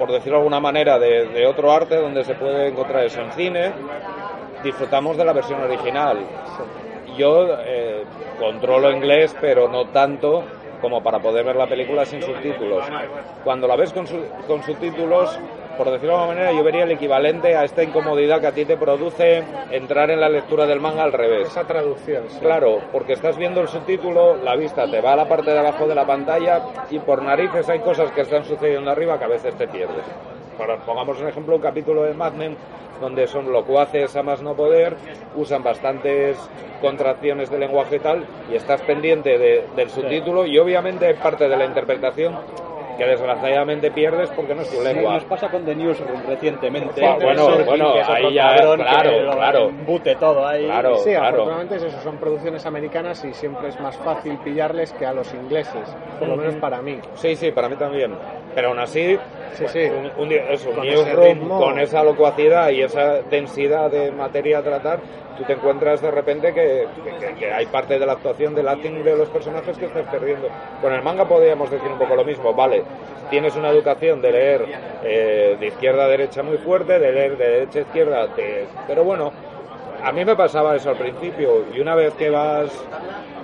por 0.00 0.10
decirlo 0.10 0.38
de 0.38 0.38
alguna 0.38 0.60
manera, 0.60 0.98
de, 0.98 1.46
otro 1.46 1.70
arte 1.70 1.96
donde 1.96 2.24
se 2.24 2.34
puede 2.34 2.68
encontrar 2.68 3.04
eso 3.04 3.20
en 3.20 3.32
cine, 3.32 3.72
disfrutamos 4.64 5.18
de 5.18 5.26
la 5.26 5.34
versión 5.34 5.60
original. 5.60 6.18
Yo 7.18 7.48
eh, 7.60 8.04
controlo 8.38 8.90
inglés, 8.90 9.36
pero 9.42 9.68
no 9.68 9.88
tanto 9.88 10.42
como 10.80 11.02
para 11.02 11.18
poder 11.18 11.44
ver 11.44 11.56
la 11.56 11.66
película 11.66 12.04
sin 12.04 12.22
subtítulos. 12.22 12.84
Cuando 13.44 13.66
la 13.66 13.76
ves 13.76 13.92
con, 13.92 14.06
con 14.46 14.62
subtítulos, 14.62 15.38
por 15.76 15.90
decirlo 15.90 16.16
de 16.16 16.20
alguna 16.20 16.34
manera, 16.34 16.52
yo 16.52 16.62
vería 16.62 16.84
el 16.84 16.90
equivalente 16.90 17.56
a 17.56 17.64
esta 17.64 17.82
incomodidad 17.82 18.40
que 18.40 18.46
a 18.48 18.52
ti 18.52 18.64
te 18.64 18.76
produce 18.76 19.42
entrar 19.70 20.10
en 20.10 20.20
la 20.20 20.28
lectura 20.28 20.66
del 20.66 20.80
manga 20.80 21.04
al 21.04 21.12
revés. 21.12 21.48
Esa 21.48 21.64
traducción. 21.64 22.24
Claro, 22.40 22.80
porque 22.92 23.14
estás 23.14 23.38
viendo 23.38 23.60
el 23.60 23.68
subtítulo, 23.68 24.36
la 24.36 24.56
vista 24.56 24.90
te 24.90 25.00
va 25.00 25.14
a 25.14 25.16
la 25.16 25.28
parte 25.28 25.50
de 25.50 25.58
abajo 25.58 25.86
de 25.86 25.94
la 25.94 26.06
pantalla 26.06 26.62
y 26.90 26.98
por 26.98 27.22
narices 27.22 27.68
hay 27.68 27.80
cosas 27.80 28.10
que 28.12 28.22
están 28.22 28.44
sucediendo 28.44 28.90
arriba 28.90 29.18
que 29.18 29.24
a 29.24 29.28
veces 29.28 29.54
te 29.54 29.68
pierdes. 29.68 30.04
Para, 30.58 30.76
pongamos 30.78 31.18
un 31.20 31.28
ejemplo, 31.28 31.56
un 31.56 31.62
capítulo 31.62 32.02
de 32.02 32.12
Mad 32.12 32.32
Men 32.32 32.56
donde 33.00 33.26
son 33.26 33.50
locuaces 33.52 34.14
a 34.16 34.22
más 34.22 34.42
no 34.42 34.54
poder, 34.54 34.96
usan 35.34 35.62
bastantes 35.62 36.36
contracciones 36.80 37.50
de 37.50 37.58
lenguaje 37.58 37.96
y 37.96 38.00
tal, 38.00 38.24
y 38.50 38.56
estás 38.56 38.80
pendiente 38.82 39.38
del 39.38 39.90
subtítulo 39.90 40.46
y 40.46 40.58
obviamente 40.58 41.14
parte 41.14 41.48
de 41.48 41.56
la 41.56 41.64
interpretación 41.64 42.34
que 43.00 43.06
desgraciadamente 43.06 43.90
pierdes 43.90 44.28
porque 44.36 44.54
no 44.54 44.60
es 44.60 44.70
tu 44.70 44.82
lengua. 44.82 45.14
nos 45.14 45.24
pasa 45.24 45.48
con 45.48 45.64
The 45.64 45.74
Newsroom 45.74 46.22
recientemente. 46.26 47.00
bueno, 47.00 47.48
bueno, 47.64 47.94
ahí 48.06 48.34
ya, 48.34 48.54
claro, 48.56 49.32
claro. 49.32 49.70
Bute 49.86 50.16
todo 50.16 50.46
ahí. 50.46 50.66
Claro, 50.66 50.96
sí, 50.98 51.10
claro. 51.10 51.28
afortunadamente 51.28 51.76
es 51.76 51.82
eso, 51.84 52.00
son 52.02 52.18
producciones 52.18 52.66
americanas 52.66 53.24
y 53.24 53.32
siempre 53.32 53.68
es 53.68 53.80
más 53.80 53.96
fácil 53.96 54.36
pillarles 54.44 54.92
que 54.92 55.06
a 55.06 55.14
los 55.14 55.32
ingleses, 55.32 55.96
por 56.18 56.28
lo 56.28 56.36
menos 56.36 56.56
para 56.56 56.82
mí. 56.82 56.98
Sí, 57.14 57.34
sí, 57.36 57.50
para 57.52 57.70
mí 57.70 57.76
también. 57.76 58.12
Pero 58.54 58.68
aún 58.68 58.78
así, 58.80 59.16
sí, 59.54 59.64
sí. 59.68 59.88
Un, 60.18 60.28
con 60.74 60.86
Newsroom, 60.86 61.48
con 61.48 61.78
esa 61.78 62.04
locuacidad 62.04 62.68
y 62.68 62.82
esa 62.82 63.22
densidad 63.22 63.90
de 63.90 64.10
materia 64.10 64.58
a 64.58 64.62
tratar, 64.62 65.00
tú 65.40 65.46
te 65.46 65.54
encuentras 65.54 66.02
de 66.02 66.10
repente 66.10 66.52
que, 66.52 66.86
hay 67.50 67.66
parte 67.66 67.98
de 67.98 68.04
la 68.04 68.12
actuación 68.12 68.54
del 68.54 68.68
acting 68.68 69.02
de 69.02 69.16
los 69.16 69.30
personajes 69.30 69.78
que 69.78 69.86
estás 69.86 70.06
perdiendo. 70.08 70.48
Con 70.82 70.92
el 70.92 71.02
manga 71.02 71.24
podríamos 71.26 71.70
decir 71.70 71.90
un 71.90 71.98
poco 71.98 72.14
lo 72.14 72.24
mismo, 72.24 72.52
vale, 72.52 72.82
tienes 73.30 73.56
una 73.56 73.70
educación 73.70 74.20
de 74.20 74.32
leer 74.32 74.66
eh, 75.04 75.56
de 75.58 75.66
izquierda 75.66 76.04
a 76.04 76.08
derecha 76.08 76.42
muy 76.42 76.58
fuerte, 76.58 76.98
de 76.98 77.12
leer 77.12 77.36
de 77.36 77.48
derecha 77.48 77.78
a 77.78 77.82
izquierda, 77.82 78.28
pero 78.86 79.04
bueno, 79.04 79.32
a 80.02 80.12
mí 80.12 80.24
me 80.24 80.34
pasaba 80.36 80.74
eso 80.76 80.90
al 80.90 80.96
principio 80.96 81.64
y 81.74 81.80
una 81.80 81.94
vez 81.94 82.14
que 82.14 82.30
vas 82.30 82.70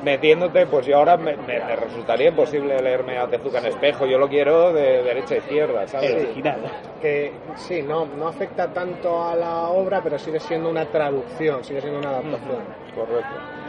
metiéndote, 0.02 0.66
pues 0.66 0.86
yo 0.86 0.96
ahora 0.98 1.16
me, 1.16 1.34
resultaría 1.34 2.28
imposible 2.28 2.80
leerme 2.80 3.18
a 3.18 3.26
Tezuka 3.26 3.58
en 3.58 3.66
espejo, 3.66 4.06
yo 4.06 4.18
lo 4.18 4.28
quiero 4.28 4.72
de 4.72 5.02
derecha 5.02 5.34
a 5.34 5.38
izquierda, 5.38 5.88
¿sabes? 5.88 6.28
Que 7.00 7.32
sí, 7.56 7.82
no, 7.82 8.06
no 8.06 8.28
afecta 8.28 8.68
tanto 8.72 9.24
a 9.24 9.34
la 9.34 9.68
obra, 9.68 10.00
pero 10.02 10.18
sigue 10.18 10.40
siendo 10.40 10.70
una 10.70 10.84
traducción, 10.86 11.64
sigue 11.64 11.80
siendo 11.80 11.98
una 11.98 12.10
adaptación. 12.10 12.62
Correcto. 12.94 13.65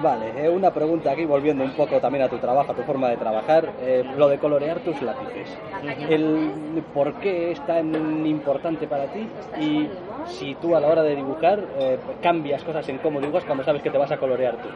Vale, 0.00 0.44
eh, 0.44 0.48
una 0.48 0.70
pregunta 0.70 1.10
aquí, 1.12 1.24
volviendo 1.24 1.64
un 1.64 1.72
poco 1.72 2.00
también 2.00 2.24
a 2.24 2.28
tu 2.28 2.36
trabajo, 2.38 2.72
a 2.72 2.74
tu 2.74 2.82
forma 2.82 3.10
de 3.10 3.16
trabajar, 3.16 3.68
eh, 3.80 4.02
lo 4.16 4.28
de 4.28 4.38
colorear 4.38 4.80
tus 4.80 5.02
lápices. 5.02 5.48
El 6.08 6.82
por 6.94 7.12
qué 7.14 7.52
es 7.52 7.60
tan 7.60 8.26
importante 8.26 8.86
para 8.86 9.06
ti 9.08 9.28
y 9.60 9.88
si 10.24 10.54
tú 10.54 10.74
a 10.74 10.80
la 10.80 10.88
hora 10.88 11.02
de 11.02 11.16
dibujar 11.16 11.58
eh, 11.78 11.98
cambias 12.22 12.62
cosas 12.62 12.88
en 12.88 12.98
cómo 12.98 13.20
dibujas 13.20 13.44
cuando 13.44 13.64
sabes 13.64 13.82
que 13.82 13.90
te 13.90 13.98
vas 13.98 14.10
a 14.12 14.16
colorear 14.16 14.54
tú. 14.56 14.68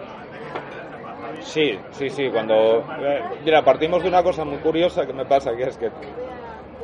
Sí, 1.40 1.72
sí, 1.92 2.10
sí, 2.10 2.28
cuando... 2.30 2.82
eh, 3.00 3.22
mira, 3.44 3.62
partimos 3.64 4.02
de 4.02 4.08
una 4.08 4.22
cosa 4.22 4.44
muy 4.44 4.58
curiosa 4.58 5.06
que 5.06 5.12
me 5.12 5.24
pasa, 5.24 5.54
que 5.56 5.62
es 5.62 5.76
que 5.76 5.90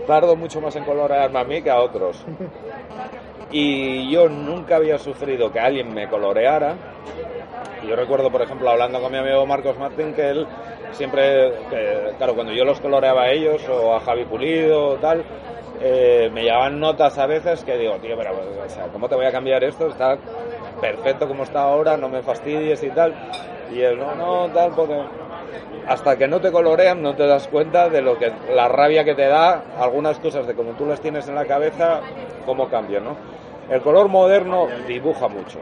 tardo 0.06 0.36
mucho 0.36 0.60
más 0.60 0.74
en 0.76 0.84
colorearme 0.84 1.38
a 1.38 1.44
mí 1.44 1.62
que 1.62 1.70
a 1.70 1.80
otros. 1.80 2.24
Y 3.54 4.10
yo 4.10 4.30
nunca 4.30 4.76
había 4.76 4.96
sufrido 4.96 5.52
que 5.52 5.60
alguien 5.60 5.92
me 5.92 6.08
coloreara. 6.08 6.74
Yo 7.86 7.96
recuerdo, 7.96 8.30
por 8.30 8.42
ejemplo, 8.42 8.70
hablando 8.70 9.00
con 9.00 9.10
mi 9.10 9.18
amigo 9.18 9.44
Marcos 9.44 9.76
Martín, 9.78 10.14
que 10.14 10.30
él 10.30 10.46
siempre, 10.92 11.52
claro, 12.16 12.34
cuando 12.34 12.52
yo 12.52 12.64
los 12.64 12.80
coloreaba 12.80 13.22
a 13.22 13.30
ellos 13.30 13.68
o 13.68 13.94
a 13.94 14.00
Javi 14.00 14.24
Pulido 14.24 14.90
o 14.90 14.96
tal, 14.96 15.24
eh, 15.80 16.30
me 16.32 16.44
llevaban 16.44 16.78
notas 16.78 17.18
a 17.18 17.26
veces 17.26 17.64
que 17.64 17.76
digo, 17.76 17.96
tío, 17.96 18.16
pero, 18.16 18.30
o 18.32 18.68
sea, 18.68 18.86
¿cómo 18.86 19.08
te 19.08 19.16
voy 19.16 19.26
a 19.26 19.32
cambiar 19.32 19.64
esto? 19.64 19.88
Está 19.88 20.16
perfecto 20.80 21.26
como 21.26 21.42
está 21.42 21.62
ahora, 21.62 21.96
no 21.96 22.08
me 22.08 22.22
fastidies 22.22 22.82
y 22.84 22.90
tal. 22.90 23.14
Y 23.72 23.80
él, 23.80 23.98
no, 23.98 24.14
no, 24.14 24.48
tal, 24.52 24.70
porque 24.72 25.00
hasta 25.88 26.16
que 26.16 26.28
no 26.28 26.40
te 26.40 26.52
colorean 26.52 27.02
no 27.02 27.14
te 27.14 27.26
das 27.26 27.48
cuenta 27.48 27.88
de 27.88 28.00
lo 28.00 28.16
que 28.18 28.32
la 28.54 28.68
rabia 28.68 29.04
que 29.04 29.14
te 29.14 29.26
da 29.26 29.62
algunas 29.78 30.18
cosas 30.18 30.46
de 30.46 30.54
como 30.54 30.72
tú 30.72 30.86
las 30.86 31.00
tienes 31.00 31.26
en 31.28 31.34
la 31.34 31.44
cabeza 31.44 32.00
cómo 32.46 32.68
cambian 32.68 33.04
no 33.04 33.31
el 33.70 33.80
color 33.82 34.08
moderno 34.08 34.68
dibuja 34.86 35.28
mucho 35.28 35.58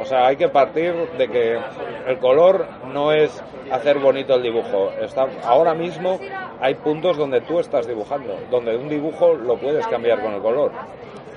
o 0.00 0.04
sea 0.04 0.26
hay 0.26 0.36
que 0.36 0.48
partir 0.48 0.94
de 1.18 1.28
que 1.28 1.58
el 2.06 2.18
color 2.18 2.66
no 2.92 3.12
es 3.12 3.42
hacer 3.70 3.98
bonito 3.98 4.34
el 4.34 4.42
dibujo 4.42 4.92
está 5.00 5.26
ahora 5.44 5.74
mismo 5.74 6.18
hay 6.60 6.74
puntos 6.74 7.16
donde 7.16 7.40
tú 7.40 7.58
estás 7.58 7.86
dibujando 7.86 8.38
donde 8.50 8.76
un 8.76 8.88
dibujo 8.88 9.34
lo 9.34 9.56
puedes 9.56 9.86
cambiar 9.86 10.20
con 10.20 10.34
el 10.34 10.40
color 10.40 10.72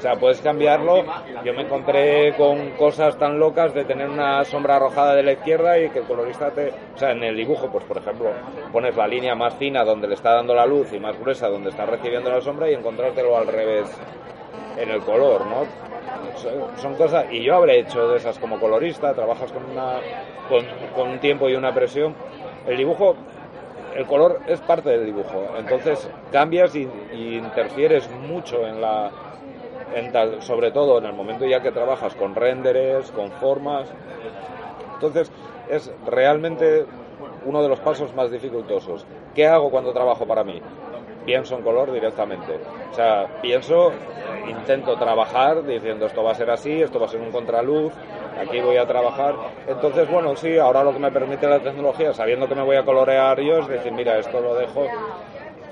o 0.03 0.05
sea, 0.05 0.17
puedes 0.17 0.41
cambiarlo. 0.41 1.05
Yo 1.45 1.53
me 1.53 1.61
encontré 1.61 2.33
con 2.35 2.71
cosas 2.71 3.17
tan 3.17 3.39
locas 3.39 3.73
de 3.73 3.85
tener 3.85 4.09
una 4.09 4.43
sombra 4.43 4.75
arrojada 4.75 5.15
de 5.15 5.23
la 5.23 5.31
izquierda 5.31 5.79
y 5.79 5.89
que 5.91 5.99
el 5.99 6.05
colorista 6.05 6.51
te... 6.51 6.73
O 6.93 6.97
sea, 6.97 7.11
en 7.11 7.23
el 7.23 7.37
dibujo, 7.37 7.69
pues 7.71 7.85
por 7.85 7.99
ejemplo, 7.99 8.31
pones 8.73 8.97
la 8.97 9.07
línea 9.07 9.33
más 9.33 9.53
fina 9.53 9.85
donde 9.85 10.09
le 10.09 10.15
está 10.15 10.33
dando 10.33 10.53
la 10.53 10.65
luz 10.65 10.91
y 10.91 10.99
más 10.99 11.17
gruesa 11.17 11.47
donde 11.47 11.69
está 11.69 11.85
recibiendo 11.85 12.29
la 12.29 12.41
sombra 12.41 12.69
y 12.69 12.73
encontrártelo 12.73 13.37
al 13.37 13.47
revés 13.47 13.87
en 14.77 14.89
el 14.89 14.99
color, 15.03 15.45
¿no? 15.45 15.92
Son- 16.77 16.95
cosas... 16.95 17.25
Y 17.31 17.43
yo 17.43 17.55
habré 17.55 17.79
hecho 17.79 18.07
de 18.09 18.17
esas 18.17 18.37
como 18.39 18.59
colorista, 18.59 19.13
trabajas 19.13 19.51
con, 19.51 19.63
una, 19.63 19.99
con, 20.95 21.09
un 21.09 21.19
tiempo 21.19 21.49
y 21.49 21.55
una 21.55 21.73
presión. 21.73 22.13
El 22.67 22.77
dibujo 22.77 23.15
el 23.95 24.05
color 24.07 24.39
es 24.47 24.59
parte 24.61 24.89
del 24.89 25.05
dibujo, 25.05 25.45
entonces 25.57 26.09
cambias 26.31 26.75
y, 26.75 26.89
interfieres 27.13 28.09
mucho 28.09 28.65
en 28.65 28.81
la, 28.81 29.11
sobre 30.39 30.71
todo 30.71 30.97
en 30.97 31.05
el 31.05 31.13
momento 31.13 31.45
ya 31.45 31.61
que 31.61 31.71
trabajas 31.71 32.15
con 32.15 32.33
renderes, 32.33 33.11
con 33.11 33.31
formas. 33.31 33.87
Entonces 34.95 35.31
es 35.69 35.91
realmente 36.07 36.85
uno 37.45 37.61
de 37.61 37.69
los 37.69 37.79
pasos 37.79 38.13
más 38.15 38.31
dificultosos. 38.31 39.05
¿Qué 39.35 39.47
hago 39.47 39.69
cuando 39.69 39.93
trabajo 39.93 40.25
para 40.25 40.43
mí? 40.43 40.61
Pienso 41.25 41.55
en 41.55 41.63
color 41.63 41.91
directamente. 41.91 42.59
O 42.91 42.93
sea, 42.93 43.39
pienso, 43.41 43.91
intento 44.47 44.95
trabajar 44.97 45.63
diciendo 45.63 46.05
esto 46.05 46.23
va 46.23 46.31
a 46.31 46.35
ser 46.35 46.49
así, 46.49 46.81
esto 46.81 46.99
va 46.99 47.05
a 47.05 47.09
ser 47.09 47.21
un 47.21 47.31
contraluz, 47.31 47.93
aquí 48.39 48.59
voy 48.59 48.77
a 48.77 48.85
trabajar. 48.85 49.35
Entonces, 49.67 50.09
bueno, 50.09 50.35
sí, 50.35 50.57
ahora 50.57 50.83
lo 50.83 50.93
que 50.93 50.99
me 50.99 51.11
permite 51.11 51.47
la 51.47 51.59
tecnología, 51.59 52.13
sabiendo 52.13 52.47
que 52.47 52.55
me 52.55 52.63
voy 52.63 52.75
a 52.75 52.83
colorear 52.83 53.39
yo, 53.39 53.59
es 53.59 53.67
decir, 53.67 53.91
mira, 53.91 54.17
esto 54.17 54.41
lo 54.41 54.55
dejo 54.55 54.87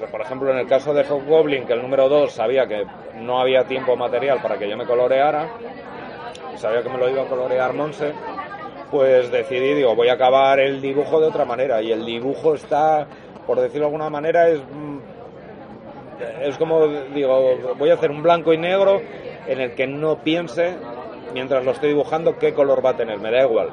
por 0.10 0.22
ejemplo, 0.22 0.52
en 0.52 0.58
el 0.58 0.68
caso 0.68 0.94
de 0.94 1.04
Hobgoblin, 1.04 1.66
que 1.66 1.74
el 1.74 1.82
número 1.82 2.10
2 2.10 2.32
sabía 2.32 2.66
que 2.66 2.86
no 3.16 3.40
había 3.40 3.66
tiempo 3.66 3.96
material 3.96 4.42
para 4.42 4.58
que 4.58 4.68
yo 4.68 4.76
me 4.76 4.86
coloreara, 4.86 5.48
y 6.54 6.58
sabía 6.58 6.82
que 6.82 6.90
me 6.90 6.98
lo 6.98 7.10
iba 7.10 7.22
a 7.22 7.28
colorear 7.28 7.74
Monse, 7.74 8.14
pues 8.90 9.32
decidí, 9.32 9.74
digo, 9.74 9.96
voy 9.96 10.10
a 10.10 10.14
acabar 10.14 10.60
el 10.60 10.82
dibujo 10.82 11.20
de 11.22 11.28
otra 11.28 11.46
manera. 11.46 11.82
Y 11.82 11.92
el 11.92 12.06
dibujo 12.06 12.56
está, 12.56 13.08
por 13.48 13.60
decirlo 13.60 13.82
de 13.82 13.86
alguna 13.86 14.10
manera, 14.10 14.50
es, 14.50 14.60
mm, 14.60 14.98
es 16.42 16.58
como, 16.58 16.88
digo, 17.14 17.76
voy 17.78 17.90
a 17.90 17.94
hacer 17.94 18.12
un 18.12 18.24
blanco 18.24 18.54
y 18.54 18.58
negro 18.58 19.02
en 19.48 19.60
el 19.60 19.74
que 19.74 19.88
no 19.88 20.18
piense, 20.18 20.76
mientras 21.34 21.66
lo 21.66 21.72
estoy 21.72 21.90
dibujando, 21.90 22.38
qué 22.38 22.54
color 22.54 22.86
va 22.86 22.92
a 22.92 22.98
tener, 22.98 23.20
me 23.20 23.32
da 23.32 23.44
igual. 23.44 23.70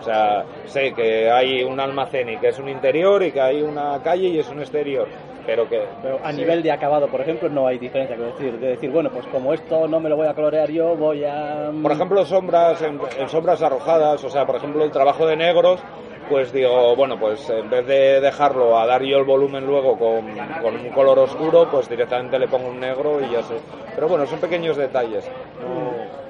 O 0.00 0.02
sea, 0.02 0.44
sé 0.66 0.92
que 0.92 1.30
hay 1.30 1.64
un 1.64 1.80
almacén 1.80 2.28
y 2.28 2.36
que 2.36 2.48
es 2.48 2.58
un 2.58 2.68
interior 2.68 3.22
y 3.22 3.32
que 3.32 3.40
hay 3.40 3.62
una 3.62 4.00
calle 4.02 4.28
y 4.28 4.38
es 4.38 4.48
un 4.48 4.60
exterior, 4.60 5.08
pero 5.46 5.68
que 5.68 5.82
Pero 6.02 6.20
a 6.22 6.30
nivel 6.32 6.62
de 6.62 6.70
acabado, 6.70 7.08
por 7.08 7.20
ejemplo, 7.20 7.48
no 7.48 7.66
hay 7.66 7.78
diferencia. 7.78 8.14
Quiero 8.14 8.32
decir, 8.32 8.58
de 8.58 8.68
decir, 8.68 8.90
bueno, 8.90 9.10
pues 9.10 9.26
como 9.26 9.52
esto 9.52 9.88
no 9.88 9.98
me 9.98 10.08
lo 10.08 10.16
voy 10.16 10.28
a 10.28 10.34
colorear 10.34 10.70
yo, 10.70 10.94
voy 10.94 11.24
a... 11.24 11.70
Por 11.82 11.92
ejemplo, 11.92 12.24
sombras, 12.24 12.82
en, 12.82 13.00
en 13.18 13.28
sombras 13.28 13.62
arrojadas, 13.62 14.22
o 14.22 14.30
sea, 14.30 14.46
por 14.46 14.56
ejemplo, 14.56 14.84
el 14.84 14.90
trabajo 14.90 15.26
de 15.26 15.36
negros, 15.36 15.80
pues 16.28 16.52
digo, 16.52 16.94
bueno, 16.96 17.18
pues 17.18 17.48
en 17.50 17.68
vez 17.70 17.86
de 17.86 18.20
dejarlo 18.20 18.78
a 18.78 18.86
dar 18.86 19.02
yo 19.02 19.18
el 19.18 19.24
volumen 19.24 19.66
luego 19.66 19.96
con, 19.98 20.24
con 20.62 20.74
un 20.76 20.88
color 20.90 21.18
oscuro, 21.20 21.68
pues 21.70 21.88
directamente 21.88 22.38
le 22.38 22.48
pongo 22.48 22.68
un 22.68 22.80
negro 22.80 23.20
y 23.20 23.30
ya 23.32 23.42
sé. 23.42 23.54
Pero 23.94 24.08
bueno, 24.08 24.26
son 24.26 24.38
pequeños 24.38 24.76
detalles. 24.76 25.24
No- 25.60 26.26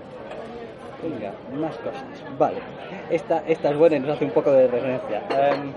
Venga, 1.02 1.30
más 1.60 1.76
cosas. 1.76 2.02
Vale. 2.38 2.56
Esta, 3.10 3.42
esta 3.46 3.70
es 3.70 3.76
buena 3.76 3.96
y 3.96 4.00
nos 4.00 4.10
hace 4.16 4.24
un 4.24 4.30
poco 4.30 4.50
de 4.50 4.66
referencia. 4.66 5.20
Em, 5.30 5.72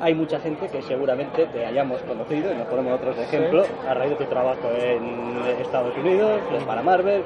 hay 0.00 0.14
mucha 0.14 0.38
gente 0.40 0.68
que 0.68 0.80
seguramente 0.82 1.44
te 1.46 1.66
hayamos 1.66 2.00
conocido, 2.02 2.52
y 2.52 2.56
nos 2.56 2.66
ponemos 2.68 2.94
otros 2.94 3.16
de 3.16 3.24
ejemplo, 3.24 3.64
a 3.88 3.94
raíz 3.94 4.10
de 4.10 4.16
tu 4.16 4.24
trabajo 4.24 4.70
en 4.78 5.38
Estados 5.60 5.94
Unidos, 5.98 6.40
para 6.66 6.82
Marvel, 6.82 7.22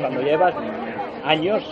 cuando 0.00 0.20
llevas 0.20 0.54
años 1.24 1.64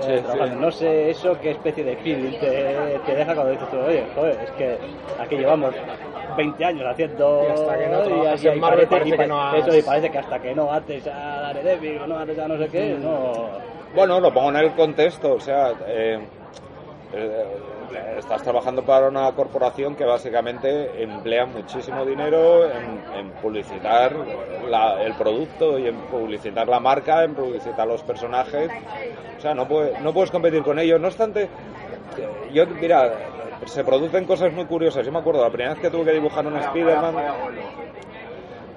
Sí, 0.00 0.12
trabajando. 0.22 0.46
sí. 0.54 0.60
No 0.60 0.70
sé 0.70 1.10
eso 1.10 1.38
qué 1.40 1.50
especie 1.52 1.84
de 1.84 1.96
feeling 1.96 2.38
te, 2.38 2.98
te 3.06 3.14
deja 3.14 3.34
cuando 3.34 3.52
dices 3.52 3.70
tú, 3.70 3.78
oye, 3.78 4.04
joder, 4.14 4.38
es 4.44 4.50
que 4.52 4.78
aquí 5.18 5.36
llevamos 5.36 5.74
20 6.36 6.64
años 6.64 6.84
haciendo 6.86 7.44
Y 7.48 7.52
hasta 7.52 7.78
que 7.78 7.86
no 7.88 8.24
y 8.24 8.26
así- 8.26 8.48
y 8.48 8.60
parece- 8.60 8.86
parece 8.86 9.08
y 9.08 9.12
que 9.18 9.26
no 9.26 9.42
has- 9.42 9.54
eso, 9.66 9.76
y 9.78 9.82
parece 9.82 10.10
que 10.10 10.18
hasta 10.18 10.38
que 10.40 10.54
no 10.54 10.72
haces 10.72 11.06
a 11.06 11.40
Daredevil 11.42 11.98
o 12.02 12.06
no 12.06 12.18
haces 12.18 12.38
a 12.38 12.48
no 12.48 12.58
sé 12.58 12.68
qué, 12.68 12.96
no... 13.00 13.32
Bueno, 13.94 14.20
lo 14.20 14.32
pongo 14.32 14.50
en 14.50 14.56
el 14.56 14.72
contexto, 14.74 15.34
o 15.34 15.40
sea, 15.40 15.72
eh, 15.86 16.18
estás 18.18 18.42
trabajando 18.42 18.82
para 18.84 19.08
una 19.08 19.30
corporación 19.32 19.94
que 19.94 20.04
básicamente 20.04 21.02
emplea 21.02 21.46
muchísimo 21.46 22.04
dinero 22.04 22.64
en, 22.66 23.00
en 23.18 23.30
publicitar 23.32 24.12
la- 24.68 25.02
el 25.02 25.14
producto 25.14 25.78
y 25.78 25.86
en 25.86 25.96
publicitar 26.02 26.68
la 26.68 26.80
marca, 26.80 27.22
en 27.24 27.34
publicitar 27.34 27.86
los 27.86 28.02
personajes. 28.02 28.70
O 29.38 29.40
sea, 29.40 29.54
no, 29.54 29.66
puede- 29.68 29.98
no 30.00 30.12
puedes 30.12 30.30
competir 30.30 30.62
con 30.62 30.78
ellos. 30.78 31.00
No 31.00 31.08
obstante, 31.08 31.42
eh, 31.42 31.48
yo, 32.52 32.66
mira, 32.66 33.12
se 33.66 33.84
producen 33.84 34.24
cosas 34.24 34.52
muy 34.52 34.64
curiosas. 34.64 35.04
Yo 35.06 35.12
me 35.12 35.18
acuerdo 35.18 35.42
la 35.42 35.50
primera 35.50 35.74
vez 35.74 35.80
que 35.82 35.90
tuve 35.90 36.04
que 36.06 36.12
dibujar 36.12 36.46
un 36.46 36.56
Spider-Man 36.56 37.14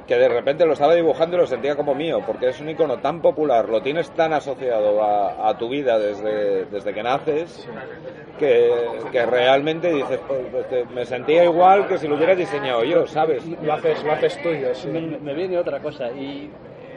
que 0.10 0.18
de 0.18 0.28
repente 0.28 0.66
lo 0.66 0.74
estaba 0.74 0.96
dibujando 0.96 1.38
y 1.38 1.40
lo 1.42 1.46
sentía 1.46 1.76
como 1.76 1.94
mío, 1.94 2.24
porque 2.26 2.50
es 2.50 2.60
un 2.60 2.68
icono 2.68 2.98
tan 2.98 3.22
popular, 3.22 3.70
lo 3.70 3.84
tienes 3.84 4.10
tan 4.10 4.34
asociado 4.34 5.04
a, 5.04 5.48
a 5.48 5.56
tu 5.56 5.70
vida 5.70 6.00
desde, 6.00 6.66
desde 6.66 6.96
que 6.96 7.04
naces, 7.04 7.70
que, 8.40 8.72
que 9.12 9.26
realmente 9.28 9.94
dices, 9.94 10.20
pues, 10.28 10.42
pues, 10.52 10.90
me 10.90 11.06
sentía 11.06 11.44
igual 11.44 11.88
que 11.88 12.00
si 12.00 12.08
lo 12.08 12.16
hubiera 12.16 12.34
diseñado 12.34 12.84
yo, 12.84 13.06
¿sabes? 13.06 13.46
Lo 13.62 13.72
haces, 13.72 14.04
lo 14.04 14.12
haces 14.12 14.42
tuyo, 14.42 14.74
sí. 14.74 14.88
Me, 14.88 15.00
me 15.20 15.36
viene 15.36 15.60
otra 15.60 15.80
cosa 15.80 16.10
y 16.12 16.50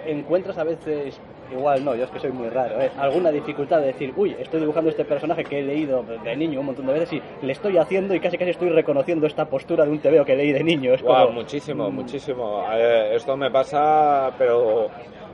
encuentras 0.06 0.56
a 0.56 0.64
veces, 0.64 1.20
igual 1.52 1.84
no, 1.84 1.94
yo 1.94 2.04
es 2.04 2.10
que 2.10 2.18
soy 2.18 2.32
muy 2.32 2.48
raro, 2.48 2.80
¿eh? 2.80 2.90
alguna 2.98 3.30
dificultad 3.30 3.80
de 3.80 3.86
decir, 3.86 4.12
uy, 4.16 4.36
estoy 4.38 4.60
dibujando 4.60 4.90
este 4.90 5.04
personaje 5.04 5.44
que 5.44 5.58
he 5.58 5.62
leído 5.62 6.02
de 6.02 6.36
niño 6.36 6.60
un 6.60 6.66
montón 6.66 6.86
de 6.86 6.92
veces 6.94 7.12
y 7.12 7.46
le 7.46 7.52
estoy 7.52 7.78
haciendo 7.78 8.14
y 8.14 8.20
casi 8.20 8.38
casi 8.38 8.50
estoy 8.50 8.70
reconociendo 8.70 9.26
esta 9.26 9.46
postura 9.46 9.84
de 9.84 9.90
un 9.90 9.98
TVO 9.98 10.24
que 10.24 10.36
leí 10.36 10.52
de 10.52 10.64
niño. 10.64 10.94
Es 10.94 11.02
como, 11.02 11.28
muchísimo, 11.30 11.90
muchísimo. 11.90 12.64
Eh, 12.72 13.12
esto 13.14 13.36
me 13.36 13.50
pasa, 13.50 14.32
pero, 14.38 14.88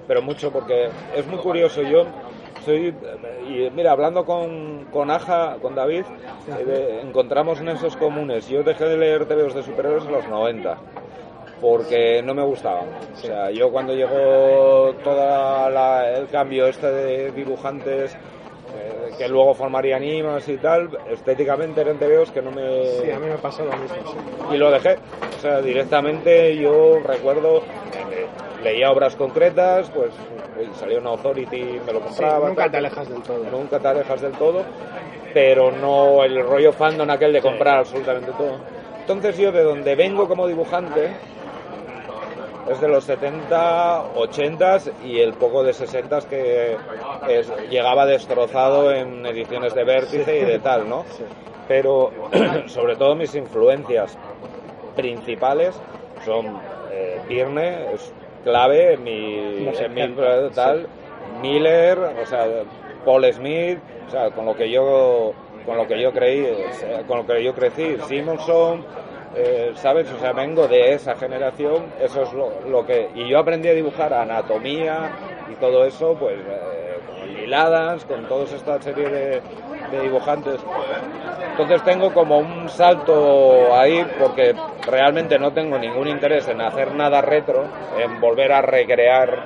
pero 0.07 0.23
mucho, 0.23 0.53
porque 0.53 0.89
es 1.15 1.27
muy 1.27 1.39
curioso. 1.39 1.83
Yo 1.83 2.05
soy, 2.65 2.95
y 3.49 3.71
mira, 3.75 3.93
hablando 3.93 4.25
con, 4.25 4.87
con 4.93 5.11
Aja, 5.11 5.57
con 5.61 5.75
David, 5.75 6.05
eh, 6.49 7.01
encontramos 7.05 7.61
nexos 7.61 7.97
comunes. 7.97 8.49
Yo 8.49 8.63
dejé 8.63 8.85
de 8.85 8.97
leer 8.97 9.27
TVOs 9.27 9.55
de 9.55 9.63
superhéroes 9.63 10.05
en 10.05 10.13
los 10.13 10.29
90 10.29 10.79
porque 11.61 12.23
no 12.23 12.35
me 12.35 12.43
gustaban. 12.43 12.89
O 13.13 13.17
sea, 13.17 13.51
yo 13.51 13.71
cuando 13.71 13.95
llegó 13.95 14.95
todo 15.03 15.69
el 16.17 16.27
cambio 16.29 16.67
este 16.67 16.91
de 16.91 17.33
dibujantes 17.33 18.15
eh, 18.15 19.11
que 19.17 19.29
luego 19.29 19.55
formarían 19.55 20.05
IMAs 20.05 20.49
y 20.49 20.57
tal, 20.59 20.91
estéticamente 21.11 21.81
eran 21.81 21.99
TVOs 21.99 22.31
que 22.31 22.43
no 22.43 22.51
me... 22.51 22.85
Sí, 23.03 23.11
a 23.11 23.19
mí 23.19 23.27
me 23.27 23.39
pasa 23.39 23.65
lo 23.65 23.73
mismo, 23.73 23.97
sí. 24.05 24.55
y 24.55 24.59
lo 24.59 24.71
dejé. 24.71 24.97
O 25.37 25.41
sea, 25.41 25.61
directamente 25.61 26.57
yo 26.57 26.99
recuerdo, 27.03 27.59
eh, 27.59 28.27
leía 28.63 28.91
obras 28.91 29.17
concretas, 29.17 29.91
pues 29.91 30.11
uy, 30.61 30.69
salió 30.75 30.99
una 30.99 31.11
Authority, 31.11 31.81
me 31.87 31.93
lo 31.93 32.01
compraba. 32.01 32.49
nunca 32.49 32.71
te 32.71 32.77
alejas 32.77 33.09
del 33.09 33.23
todo. 33.23 33.45
Nunca 33.51 33.79
te 33.79 33.89
alejas 33.89 34.21
del 34.21 34.33
todo, 34.33 34.63
pero 35.33 35.73
no 35.73 36.23
el 36.25 36.43
rollo 36.45 36.73
fandom 36.73 37.09
aquel 37.11 37.33
de 37.33 37.41
comprar 37.41 37.79
absolutamente 37.79 38.33
todo. 38.33 38.59
Entonces 39.01 39.39
yo 39.39 39.51
de 39.51 39.63
donde 39.63 39.95
vengo 39.95 40.29
como 40.29 40.47
dibujante 40.47 41.09
es 42.71 42.81
de 42.81 42.89
los 42.89 43.05
70, 43.05 44.03
80 44.17 44.79
y 45.05 45.19
el 45.21 45.35
poco 45.35 45.63
de 45.63 45.73
60 45.73 46.21
que 46.29 46.77
es- 47.29 47.53
llegaba 47.71 48.07
destrozado 48.07 48.93
en 48.93 49.25
ediciones 49.27 49.75
de 49.75 49.85
Vértice 49.85 50.39
y 50.39 50.45
de 50.45 50.59
tal, 50.59 50.89
¿no? 50.89 51.05
Pero 51.67 52.11
sobre 52.67 52.97
todo 52.97 53.15
mis 53.15 53.35
influencias 53.35 54.17
principales 54.97 55.81
son 56.25 56.47
eh, 56.93 57.21
es 57.95 58.13
clave 58.45 58.95
en 58.95 59.05
mi, 59.05 59.65
en 59.85 59.95
mi 59.95 60.01
tal, 60.55 60.87
Miller, 61.43 61.99
o 61.99 62.27
sea, 62.27 62.47
Paul 63.05 63.25
Smith, 63.33 63.79
o 64.07 64.11
sea, 64.11 64.31
con 64.31 64.47
lo 64.47 64.57
que 64.57 64.71
yo 64.71 65.33
con 65.67 65.77
lo 65.77 65.87
que 65.87 66.01
yo 66.01 66.13
creí, 66.13 66.49
con 67.07 67.19
lo 67.19 67.27
que 67.27 67.45
yo 67.45 67.55
crecí, 67.55 67.97
Simonson, 68.09 68.83
eh, 69.35 69.73
¿sabes? 69.77 70.11
O 70.13 70.19
sea, 70.19 70.33
vengo 70.33 70.67
de 70.67 70.95
esa 70.95 71.15
generación, 71.17 71.87
eso 72.01 72.23
es 72.23 72.33
lo, 72.33 72.51
lo 72.69 72.87
que... 72.87 73.11
Y 73.15 73.29
yo 73.29 73.39
aprendí 73.39 73.69
a 73.69 73.75
dibujar 73.75 74.13
anatomía 74.13 75.11
y 75.51 75.55
todo 75.57 75.85
eso, 75.85 76.17
pues, 76.19 76.39
eh, 76.39 76.99
con 77.07 77.35
Neil 77.35 77.55
Adams, 77.55 78.05
con 78.05 78.27
toda 78.27 78.45
esta 78.45 78.81
serie 78.81 79.09
de, 79.09 79.43
de 79.91 80.01
dibujantes. 80.03 80.61
Entonces 81.51 81.83
tengo 81.85 82.13
como 82.13 82.39
un 82.39 82.69
salto 82.69 83.75
ahí 83.75 84.05
porque 84.19 84.55
realmente 84.87 85.39
no 85.39 85.53
tengo 85.53 85.79
ningún 85.79 86.09
interés 86.09 86.47
en 86.49 86.61
hacer 86.61 86.95
nada 86.95 87.21
retro, 87.21 87.65
en 87.99 88.21
volver 88.21 88.53
a 88.53 88.63
recrear 88.63 89.45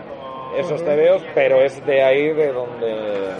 esos 0.56 0.84
tebeos, 0.84 1.22
pero 1.34 1.62
es 1.62 1.84
de 1.86 2.02
ahí 2.02 2.32
de 2.34 2.52
donde 2.52 3.30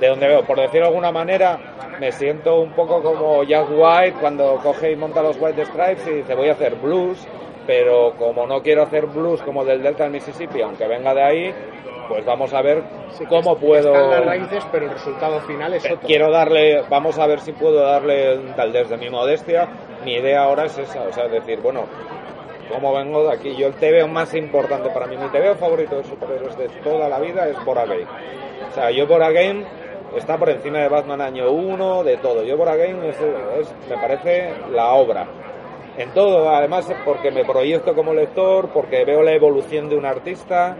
de 0.00 0.08
donde 0.08 0.28
veo, 0.28 0.44
por 0.44 0.58
decirlo 0.58 0.82
de 0.82 0.88
alguna 0.88 1.10
manera, 1.12 1.58
me 2.00 2.12
siento 2.12 2.60
un 2.60 2.72
poco 2.72 3.02
como 3.02 3.42
Jack 3.44 3.66
White 3.70 4.16
cuando 4.20 4.56
coge 4.62 4.92
y 4.92 4.96
monta 4.96 5.22
los 5.22 5.36
White 5.40 5.64
Stripes 5.66 6.06
y 6.06 6.10
dice 6.14 6.34
voy 6.34 6.48
a 6.48 6.52
hacer 6.52 6.76
blues, 6.76 7.26
pero 7.66 8.14
como 8.18 8.46
no 8.46 8.62
quiero 8.62 8.82
hacer 8.82 9.06
blues 9.06 9.42
como 9.42 9.64
del 9.64 9.82
Delta 9.82 10.04
del 10.04 10.12
Mississippi, 10.12 10.60
aunque 10.62 10.86
venga 10.86 11.12
de 11.14 11.22
ahí, 11.22 11.54
pues 12.08 12.24
vamos 12.24 12.54
a 12.54 12.62
ver 12.62 12.82
Sí, 13.12 13.24
cómo 13.26 13.52
es- 13.52 13.58
puedo 13.58 13.92
Están 13.94 14.10
las 14.10 14.24
raíces, 14.26 14.64
pero 14.72 14.86
el 14.86 14.92
resultado 14.92 15.40
final 15.40 15.74
es 15.74 15.84
otro. 15.84 16.06
quiero 16.06 16.30
darle, 16.30 16.82
vamos 16.88 17.18
a 17.18 17.26
ver 17.26 17.40
si 17.40 17.52
puedo 17.52 17.80
darle 17.82 18.38
un 18.38 18.54
tal 18.54 18.72
desde 18.72 18.96
mi 18.96 19.10
modestia. 19.10 19.68
Mi 20.04 20.14
idea 20.14 20.44
ahora 20.44 20.64
es 20.66 20.78
esa, 20.78 21.02
o 21.02 21.12
sea, 21.12 21.28
decir, 21.28 21.60
bueno, 21.60 21.82
como 22.72 22.94
vengo 22.94 23.24
de 23.24 23.32
aquí, 23.34 23.56
yo 23.56 23.66
el 23.66 23.74
TVO 23.74 24.08
más 24.08 24.34
importante 24.34 24.88
para 24.90 25.06
mí, 25.06 25.16
mi 25.16 25.28
TVO 25.28 25.54
favorito 25.56 25.96
de 25.96 26.04
superhéroes 26.04 26.56
de 26.56 26.68
toda 26.82 27.08
la 27.08 27.18
vida 27.18 27.48
es 27.48 27.62
Bora 27.64 27.84
Game. 27.84 28.06
O 28.70 28.74
sea, 28.74 28.90
yo 28.90 29.06
Bora 29.06 29.30
Game 29.30 29.64
está 30.16 30.36
por 30.38 30.48
encima 30.50 30.78
de 30.78 30.88
Batman 30.88 31.20
año 31.20 31.50
1, 31.50 32.04
de 32.04 32.16
todo. 32.18 32.42
Yo 32.42 32.56
Bora 32.56 32.76
Game 32.76 33.08
es, 33.08 33.16
es- 33.20 33.74
me 33.88 33.96
parece 33.98 34.52
la 34.72 34.92
obra. 34.92 35.26
En 35.98 36.10
todo, 36.10 36.48
además 36.48 36.90
porque 37.04 37.30
me 37.30 37.44
proyecto 37.44 37.94
como 37.94 38.14
lector, 38.14 38.68
porque 38.68 39.04
veo 39.04 39.22
la 39.22 39.32
evolución 39.32 39.88
de 39.88 39.96
un 39.96 40.04
artista, 40.06 40.76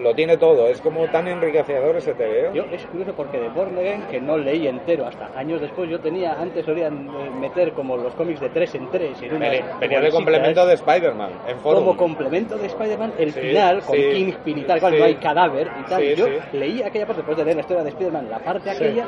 lo 0.00 0.14
tiene 0.14 0.36
todo, 0.36 0.68
es 0.68 0.80
como 0.80 1.06
tan 1.06 1.26
enriquecedor 1.28 1.96
ese 1.96 2.14
TVO. 2.14 2.52
Yo 2.52 2.64
es 2.72 2.84
curioso 2.86 3.12
porque 3.16 3.38
de 3.38 3.48
Born 3.48 3.76
que 4.10 4.20
no 4.20 4.36
leí 4.36 4.66
entero 4.66 5.06
hasta 5.06 5.30
años 5.38 5.60
después, 5.60 5.88
yo 5.88 5.98
tenía, 6.00 6.34
antes 6.34 6.64
solían 6.64 7.08
eh, 7.08 7.30
meter 7.40 7.72
como 7.72 7.96
los 7.96 8.12
cómics 8.14 8.40
de 8.40 8.48
tres 8.50 8.74
en 8.74 8.90
tres. 8.90 9.22
En 9.22 9.36
unas 9.36 9.80
Venía 9.80 10.00
de 10.00 10.10
complemento 10.10 10.66
de 10.66 10.74
Spider-Man 10.74 11.30
en 11.48 11.58
Forum. 11.58 11.84
Como 11.84 11.96
complemento 11.96 12.56
de 12.58 12.66
Spider-Man, 12.66 13.12
el 13.18 13.32
Sí, 13.32 13.40
final, 13.40 13.82
con 13.82 13.96
sí, 13.96 14.02
Kingpin 14.12 14.58
y 14.58 14.62
tal, 14.62 14.80
cual, 14.80 14.92
sí. 14.92 14.98
no 14.98 15.04
hay 15.04 15.14
cadáver 15.16 15.68
y 15.80 15.88
tal. 15.88 16.02
Yo 16.14 16.26
leí 16.52 16.82
aquella 16.82 17.06
parte 17.06 17.20
después 17.20 17.36
de 17.38 17.44
leer 17.44 17.56
la 17.56 17.60
historia 17.62 17.82
de 17.82 17.88
Spider-Man, 17.90 18.28
la 18.30 18.38
parte 18.38 18.70
aquella, 18.70 19.06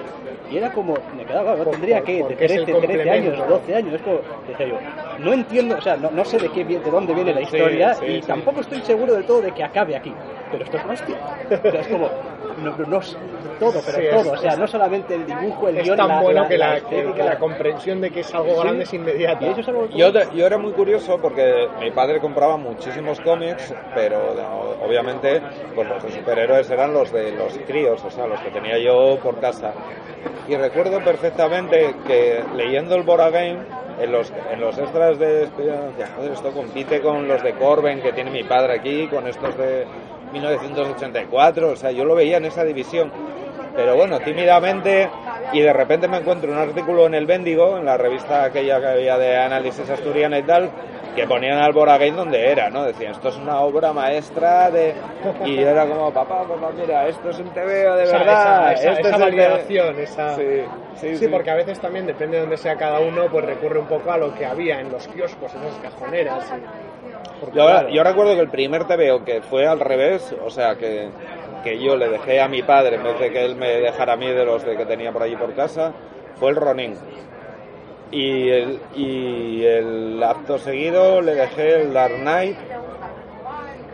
y 0.51 0.57
era 0.57 0.73
como, 0.73 0.95
me 1.17 1.25
quedaba, 1.25 1.55
claro, 1.55 1.71
tendría 1.73 2.01
que 2.01 2.15
de 2.15 2.21
porque 2.21 2.45
es 2.45 2.53
el 2.53 2.65
13, 2.65 2.87
13 2.87 3.11
años, 3.11 3.35
complemento. 3.35 3.55
12 3.61 3.75
años, 3.75 3.95
es 3.95 4.03
como, 4.03 4.19
decía 4.49 4.67
yo, 4.67 4.79
no 5.19 5.33
entiendo, 5.33 5.48
o 5.77 5.81
sea, 5.81 5.97
no, 5.97 6.11
no 6.11 6.25
sé 6.25 6.39
de 6.39 6.49
qué 6.51 6.65
de 6.65 6.79
dónde 6.91 7.15
viene 7.15 7.33
la 7.33 7.41
Sí, 7.41 7.57
historia 7.57 7.95
sí, 7.95 8.05
y 8.07 8.21
sí. 8.23 8.29
tampoco 8.29 8.61
estoy 8.61 8.81
seguro 8.83 9.15
del 9.15 9.25
todo 9.25 9.41
de 9.41 9.53
que 9.53 9.65
acabe 9.65 9.97
aquí. 9.97 10.13
Pero 10.51 10.65
esto 10.65 10.77
es 10.77 10.85
una 10.85 10.93
hostia. 10.95 11.17
O 11.51 11.71
sea, 11.71 11.81
es 11.81 11.89
como, 11.89 12.09
no, 12.63 12.77
no, 12.77 12.87
no 12.87 12.99
es 12.99 13.17
todo, 13.59 13.81
pero 13.85 13.99
Sí, 13.99 14.05
es- 14.07 14.23
todo, 14.23 14.33
o 14.33 14.37
sea, 14.37 14.57
no 14.57 14.67
solamente 14.67 15.15
el 15.15 15.27
dibujo, 15.27 15.69
el 15.69 15.79
es 15.79 15.85
guion, 15.85 15.97
tan 15.97 16.09
la, 16.09 16.21
bueno 16.23 16.43
la- 16.43 16.49
que 16.49 16.59
la, 16.59 16.77
estética, 16.77 17.15
que 17.15 17.23
la 17.25 17.39
comprensión 17.39 18.01
de 18.01 18.11
que 18.11 18.21
es 18.21 18.35
algo 18.35 18.55
Sí. 18.55 18.61
grande 18.63 18.85
es 18.85 18.95
inmediata. 18.95 19.47
y 19.47 19.61
es 19.61 19.69
algo 19.69 19.89
Yo, 19.91 20.13
yo 20.35 20.47
era 20.47 20.59
muy 20.59 20.73
curioso 20.73 21.19
porque 21.21 21.69
mi 21.81 21.91
padre 21.91 22.21
compraba 22.21 22.57
muchísimos 22.57 23.21
cómics, 23.21 23.75
pero 23.95 24.35
no, 24.35 24.87
obviamente 24.87 25.41
pues 25.75 25.89
los 25.89 26.03
de 26.03 26.13
superhéroes 26.13 26.71
eran 26.71 26.93
los 26.95 27.13
de 27.13 27.33
los 27.33 27.59
críos, 27.67 28.05
o 28.05 28.11
sea, 28.11 28.27
los 28.27 28.41
que 28.41 28.51
tenía 28.51 28.79
yo 28.79 29.19
por 29.23 29.39
casa. 29.41 29.73
Y 30.49 30.57
recuerdo 30.57 31.01
perfectamente 31.05 31.95
que 32.07 32.43
leyendo 32.57 32.95
el 32.95 33.03
Bora 33.03 33.29
Game, 33.31 33.59
en 34.01 34.13
los, 34.13 34.33
en 34.53 34.61
los 34.61 34.79
extras 34.79 35.19
de 35.19 35.49
joder, 36.17 36.33
esto 36.33 36.53
compite 36.53 37.01
con 37.01 37.27
los 37.27 37.43
de 37.43 37.53
Corben 37.55 38.01
que 38.01 38.13
tiene 38.13 38.31
mi 38.31 38.45
padre 38.45 38.75
aquí, 38.75 39.07
con 39.09 39.27
estos 39.27 39.57
de 39.57 39.87
1984, 40.33 41.71
o 41.71 41.77
sea, 41.77 41.91
yo 41.91 42.05
lo 42.05 42.15
veía 42.15 42.37
en 42.37 42.45
esa 42.45 42.65
división. 42.65 43.11
Pero 43.75 43.95
bueno, 43.95 44.19
tímidamente, 44.19 45.09
y 45.53 45.61
de 45.61 45.73
repente 45.73 46.09
me 46.09 46.17
encuentro 46.19 46.51
un 46.51 46.59
artículo 46.59 47.07
en 47.07 47.15
El 47.15 47.27
Bendigo, 47.27 47.79
en 47.79 47.85
la 47.85 47.97
revista 47.97 48.45
aquella 48.45 48.81
que 48.81 48.87
había 48.87 49.19
de 49.19 49.37
análisis 49.37 49.89
asturiana 49.89 50.39
y 50.39 50.43
tal, 50.43 50.71
que 51.21 51.27
ponían 51.27 51.59
al 51.59 51.73
Boragain 51.73 52.15
donde 52.17 52.51
era, 52.51 52.71
¿no? 52.71 52.85
Decían, 52.85 53.13
esto 53.13 53.29
es 53.29 53.37
una 53.37 53.61
obra 53.61 53.93
maestra 53.93 54.71
de... 54.71 54.95
Y 55.45 55.59
era 55.59 55.87
como, 55.87 56.13
papá, 56.13 56.43
papá, 56.47 56.71
mira, 56.77 57.07
esto 57.09 57.31
es 57.31 57.39
un 57.39 57.51
TVO 57.51 57.97
de 57.97 58.05
Esa- 58.05 58.19
verdad. 58.19 58.73
esa, 58.73 58.91
esa, 58.93 59.01
esa 59.01 59.11
es 59.11 59.19
validación, 59.21 59.99
esa... 60.01 60.35
Sí, 60.37 60.43
sí, 60.97 61.09
Sí, 61.11 61.17
sí. 61.17 61.29
porque 61.29 61.51
a 61.51 61.55
veces 61.55 61.79
también 61.81 62.07
depende 62.07 62.37
de 62.37 62.41
dónde 62.43 62.57
sea 62.57 62.77
cada 62.77 63.01
uno, 63.01 63.27
pues 63.31 63.45
recurre 63.45 63.79
un 63.79 63.87
poco 63.87 64.11
a 64.11 64.19
lo 64.19 64.35
que 64.35 64.45
había 64.47 64.81
en 64.81 64.91
los 64.91 65.07
kioscos, 65.09 65.55
en 65.55 65.63
esas 65.63 65.79
cajoneras. 65.81 66.53
y- 66.57 67.47
Yo, 67.57 67.65
claro, 67.67 67.89
yo 67.89 68.03
recuerdo 68.05 68.35
que 68.35 68.41
el 68.41 68.49
primer 68.51 68.85
TVO 68.85 69.25
que 69.25 69.41
fue 69.43 69.67
al 69.67 69.79
revés, 69.81 70.35
o 70.45 70.51
sea, 70.51 70.75
que, 70.77 71.09
que 71.65 71.79
yo 71.83 71.97
le 71.97 72.09
dejé 72.09 72.41
a 72.41 72.49
mi 72.49 72.63
padre 72.63 72.97
en 72.97 73.05
vez 73.05 73.19
de 73.21 73.31
que 73.31 73.45
él 73.45 73.55
me 73.57 73.69
dejara 73.81 74.15
a 74.15 74.17
mí 74.17 74.27
de 74.29 74.45
los 74.45 74.65
de 74.65 74.77
que 74.77 74.87
tenía 74.87 75.13
por 75.13 75.23
allí 75.23 75.37
por 75.37 75.55
casa, 75.55 75.93
fue 76.35 76.51
el 76.51 76.57
Ronin. 76.57 76.95
Y 78.11 78.49
el, 78.49 78.81
y 78.97 79.65
el 79.65 80.23
acto 80.23 80.59
seguido 80.59 81.21
le 81.21 81.35
dejé 81.35 81.83
el 81.83 81.93
Dark 81.93 82.15
Knight. 82.21 82.57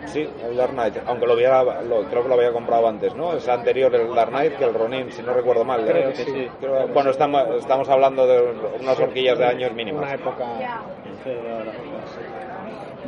Sí, 0.06 0.28
el 0.48 0.56
Dark 0.56 0.72
Knight, 0.72 0.94
aunque 1.06 1.26
lo 1.26 1.34
hubiera, 1.34 1.62
lo- 1.82 2.04
creo 2.04 2.22
que 2.22 2.28
lo 2.28 2.34
había 2.36 2.52
comprado 2.52 2.86
antes, 2.86 3.14
¿no? 3.16 3.32
Es 3.34 3.48
anterior 3.48 3.92
el 3.94 4.14
Dark 4.14 4.30
Knight 4.30 4.54
que 4.56 4.64
el 4.64 4.74
Ronin, 4.74 5.10
si 5.10 5.22
no 5.22 5.32
recuerdo 5.32 5.64
mal. 5.64 5.84
Creo 5.84 6.10
¿eh? 6.10 6.12
que 6.12 6.24
sí. 6.24 6.48
Creo- 6.60 6.86
bueno, 6.88 7.10
estamos, 7.10 7.42
estamos 7.58 7.88
hablando 7.88 8.24
de 8.26 8.40
unas 8.80 9.00
horquillas 9.00 9.36
de 9.38 9.46
años 9.46 9.72
mínimas. 9.72 10.02
Una 10.02 10.14
época... 10.14 10.44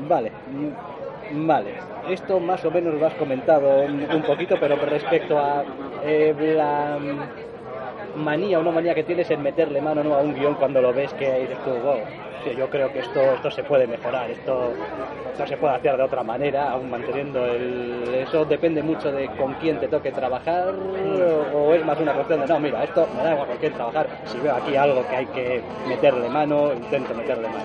Vale, 0.09 0.33
vale. 1.33 1.75
Esto 2.11 2.40
más 2.40 2.64
o 2.64 2.71
menos 2.71 2.95
lo 2.95 3.07
has 3.07 3.14
comentado 3.14 3.81
un, 3.83 4.03
un 4.11 4.23
poquito, 4.23 4.57
pero 4.61 4.77
respecto 4.77 5.38
a 5.38 5.64
eh, 6.05 6.35
la 6.57 6.99
manía 8.17 8.59
no 8.59 8.73
manía 8.73 8.95
que 8.95 9.05
tienes 9.05 9.31
en 9.31 9.43
meterle 9.43 9.81
mano 9.81 10.03
¿no? 10.03 10.15
a 10.15 10.21
un 10.21 10.35
guion 10.35 10.55
cuando 10.55 10.81
lo 10.81 10.93
ves 10.93 11.13
que 11.15 11.41
dices 11.41 11.59
tú, 11.65 11.71
wow, 11.71 11.99
yo 12.57 12.69
creo 12.71 12.93
que 12.93 13.01
esto, 13.01 13.21
esto 13.35 13.51
se 13.51 13.63
puede 13.65 13.87
mejorar, 13.87 14.31
esto, 14.31 14.73
esto 15.33 15.47
se 15.47 15.57
puede 15.57 15.75
hacer 15.75 15.97
de 15.97 16.03
otra 16.03 16.23
manera, 16.23 16.71
aún 16.71 16.91
manteniendo 16.91 17.45
el... 17.45 18.05
Eso 18.23 18.45
depende 18.45 18.83
mucho 18.83 19.11
de 19.13 19.29
con 19.31 19.55
quién 19.55 19.79
te 19.79 19.89
toque 19.89 20.13
trabajar 20.13 20.75
o, 21.55 21.75
es 21.75 21.85
más 21.85 21.99
una 22.01 22.15
cuestión 22.15 22.41
de, 22.41 22.47
no, 22.47 22.59
mira, 22.61 22.85
esto 22.85 23.07
me 23.17 23.23
da 23.25 23.33
igual 23.33 23.49
con 23.49 23.57
quién 23.59 23.73
trabajar, 23.73 24.09
si 24.27 24.39
veo 24.39 24.55
aquí 24.55 24.77
algo 24.77 25.07
que 25.09 25.17
hay 25.17 25.27
que 25.27 25.61
meterle 25.89 26.29
mano, 26.29 26.73
intento 26.73 27.15
meterle 27.15 27.49
mano. 27.49 27.65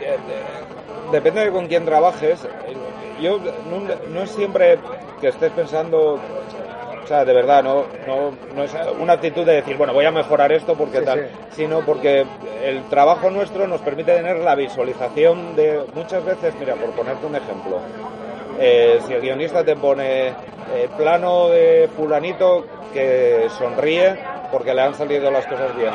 Eh, 0.00 0.16
de- 0.26 0.78
Depende 1.12 1.42
de 1.44 1.50
con 1.50 1.66
quién 1.68 1.86
trabajes. 1.86 2.44
Eh, 2.44 2.76
Yo 3.22 3.38
no, 3.38 3.80
no 4.12 4.22
es 4.22 4.30
siempre 4.30 4.78
que 5.20 5.28
estés 5.28 5.50
pensando, 5.52 6.18
sea, 7.08 7.24
de 7.24 7.32
verdad, 7.32 7.62
no, 7.64 7.86
no, 8.06 8.32
no 8.54 8.64
es 8.64 8.74
una 9.00 9.14
actitud 9.14 9.44
de 9.44 9.54
decir, 9.54 9.76
bueno, 9.76 9.92
voy 9.92 10.04
a 10.04 10.10
mejorar 10.10 10.52
esto 10.52 10.74
porque 10.76 10.98
Sí, 11.00 11.04
tal, 11.04 11.18
sí. 11.20 11.24
sino 11.62 11.80
porque 11.80 12.24
el 12.62 12.82
trabajo 12.84 13.30
nuestro 13.30 13.66
nos 13.66 13.80
permite 13.80 14.14
tener 14.14 14.36
la 14.38 14.54
visualización 14.54 15.56
de 15.56 15.80
muchas 15.94 16.24
veces, 16.24 16.54
mira, 16.60 16.74
por 16.74 16.90
ponerte 16.90 17.26
un 17.26 17.34
ejemplo, 17.36 17.80
eh, 18.60 19.00
si 19.06 19.12
el 19.14 19.20
guionista 19.20 19.64
te 19.64 19.76
pone 19.76 20.28
eh, 20.28 20.34
plano 20.96 21.48
de 21.48 21.88
fulanito 21.96 22.64
que 22.92 23.46
sonríe 23.58 24.16
porque 24.50 24.74
le 24.74 24.82
han 24.82 24.94
salido 24.94 25.30
las 25.30 25.46
cosas 25.46 25.74
bien, 25.76 25.92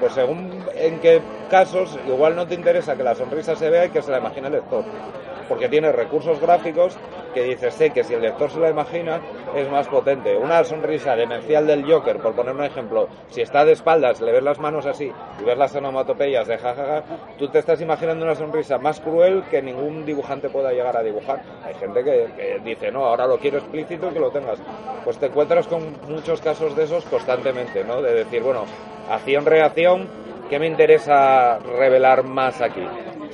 pues 0.00 0.12
según 0.12 0.64
en 0.76 0.98
qué 1.00 1.22
casos 1.50 1.98
igual 2.06 2.34
no 2.34 2.46
te 2.46 2.54
interesa 2.54 2.96
que 2.96 3.02
la 3.02 3.14
sonrisa 3.14 3.54
se 3.56 3.70
vea 3.70 3.86
y 3.86 3.90
que 3.90 4.02
se 4.02 4.10
la 4.10 4.18
imagine 4.18 4.48
el 4.48 4.54
lector, 4.54 4.84
porque 5.48 5.68
tiene 5.68 5.92
recursos 5.92 6.40
gráficos 6.40 6.96
que 7.32 7.42
dices, 7.42 7.74
sé 7.74 7.90
que 7.90 8.04
si 8.04 8.14
el 8.14 8.22
lector 8.22 8.50
se 8.50 8.58
lo 8.58 8.68
imagina, 8.68 9.20
es 9.54 9.70
más 9.70 9.88
potente. 9.88 10.36
Una 10.36 10.62
sonrisa 10.64 11.16
demencial 11.16 11.66
del 11.66 11.84
Joker, 11.90 12.18
por 12.18 12.34
poner 12.34 12.54
un 12.54 12.64
ejemplo, 12.64 13.08
si 13.28 13.40
está 13.40 13.64
de 13.64 13.72
espaldas, 13.72 14.20
le 14.20 14.32
ves 14.32 14.42
las 14.42 14.58
manos 14.58 14.86
así 14.86 15.10
y 15.40 15.44
ves 15.44 15.58
las 15.58 15.74
onomatopeyas 15.74 16.46
de 16.46 16.58
jajaja, 16.58 17.02
tú 17.38 17.48
te 17.48 17.58
estás 17.58 17.80
imaginando 17.80 18.24
una 18.24 18.34
sonrisa 18.34 18.78
más 18.78 19.00
cruel 19.00 19.44
que 19.50 19.62
ningún 19.62 20.04
dibujante 20.04 20.48
pueda 20.48 20.72
llegar 20.72 20.96
a 20.96 21.02
dibujar. 21.02 21.42
Hay 21.64 21.74
gente 21.74 22.04
que, 22.04 22.28
que 22.36 22.60
dice, 22.64 22.90
no, 22.90 23.06
ahora 23.06 23.26
lo 23.26 23.38
quiero 23.38 23.58
explícito 23.58 24.10
y 24.10 24.12
que 24.12 24.20
lo 24.20 24.30
tengas. 24.30 24.60
Pues 25.04 25.18
te 25.18 25.26
encuentras 25.26 25.66
con 25.66 25.96
muchos 26.08 26.40
casos 26.40 26.76
de 26.76 26.84
esos 26.84 27.04
constantemente, 27.04 27.84
¿no? 27.84 28.02
De 28.02 28.14
decir, 28.14 28.42
bueno, 28.42 28.64
acción-reacción, 29.10 30.08
¿qué 30.48 30.58
me 30.58 30.66
interesa 30.66 31.58
revelar 31.58 32.24
más 32.24 32.60
aquí? 32.60 32.82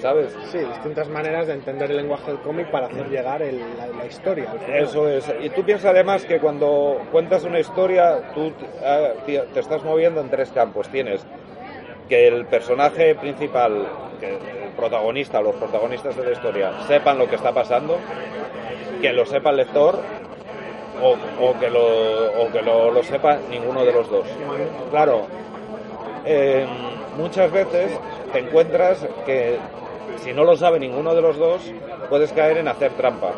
¿Sabes? 0.01 0.33
Sí, 0.53 0.59
distintas 0.59 1.09
maneras 1.09 1.47
de 1.49 1.55
entender 1.55 1.91
el 1.91 1.97
lenguaje 1.97 2.31
del 2.31 2.41
cómic 2.41 2.69
para 2.71 2.87
hacer 2.87 3.09
llegar 3.09 3.43
el- 3.43 3.59
la, 3.77 3.87
la 3.89 4.07
historia. 4.07 4.53
Eso 4.73 5.09
es. 5.09 5.33
Y 5.43 5.51
tú 5.51 5.65
piensas 5.65 5.91
además 5.91 6.25
que 6.25 6.39
cuando 6.39 7.01
cuentas 7.11 7.43
una 7.45 7.59
historia, 7.59 8.19
tú 8.35 8.53
eh, 8.83 9.15
te 9.27 9.39
te 9.53 9.61
estás 9.61 9.83
moviendo 9.85 10.21
en 10.21 10.29
tres 10.31 10.51
campos. 10.51 10.89
Tienes 10.89 11.25
que 12.09 12.29
el 12.29 12.47
personaje 12.47 13.15
principal, 13.17 13.87
que 14.21 14.35
el 14.35 14.71
protagonista, 14.77 15.41
los 15.43 15.57
protagonistas 15.57 16.17
de 16.17 16.25
la 16.25 16.31
historia, 16.31 16.73
sepan 16.87 17.19
lo 17.19 17.29
que 17.29 17.35
está 17.35 17.53
pasando, 17.53 17.99
que 19.03 19.13
lo 19.13 19.27
sepa 19.27 19.51
el 19.51 19.57
lector 19.57 19.99
o, 21.03 21.17
o 21.45 21.59
que, 21.59 21.71
lo, 21.71 22.43
o 22.43 22.51
que 22.53 22.63
lo, 22.63 22.91
lo 22.93 23.03
sepa 23.03 23.39
ninguno 23.51 23.85
de 23.85 23.93
los 23.93 24.09
dos. 24.11 24.27
Claro, 24.91 25.27
eh, 26.25 26.67
muchas 27.17 27.51
veces 27.51 27.91
te 28.33 28.39
encuentras 28.41 29.07
que 29.27 29.59
si 30.16 30.33
no 30.33 30.44
lo 30.44 30.57
sabe 30.57 30.79
ninguno 30.79 31.14
de 31.14 31.23
los 31.23 31.38
dos, 31.38 31.73
puedes 32.09 32.33
caer 32.33 32.59
en 32.59 32.68
hacer 32.68 32.92
trampa. 32.92 33.33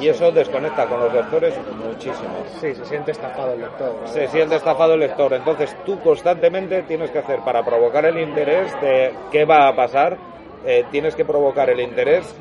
Y 0.00 0.08
eso 0.08 0.32
desconecta 0.32 0.86
con 0.86 1.00
los 1.00 1.12
lectores 1.12 1.54
muchísimo. 1.84 2.42
Sí, 2.58 2.74
se 2.74 2.84
siente 2.86 3.10
estafado 3.10 3.52
el 3.52 3.60
lector. 3.60 3.94
¿no? 4.00 4.06
Se 4.06 4.28
siente 4.28 4.56
estafado 4.56 4.94
el 4.94 5.00
lector. 5.00 5.34
Entonces 5.34 5.76
tú 5.84 6.00
constantemente 6.00 6.82
tienes 6.84 7.10
que 7.10 7.18
hacer 7.18 7.40
para 7.40 7.62
provocar 7.62 8.06
el 8.06 8.18
interés 8.18 8.72
de 8.80 9.12
qué 9.30 9.44
va 9.44 9.68
a 9.68 9.76
pasar, 9.76 10.16
eh, 10.64 10.84
tienes 10.90 11.14
que 11.14 11.26
provocar 11.26 11.68
el 11.68 11.80
interés 11.80 12.34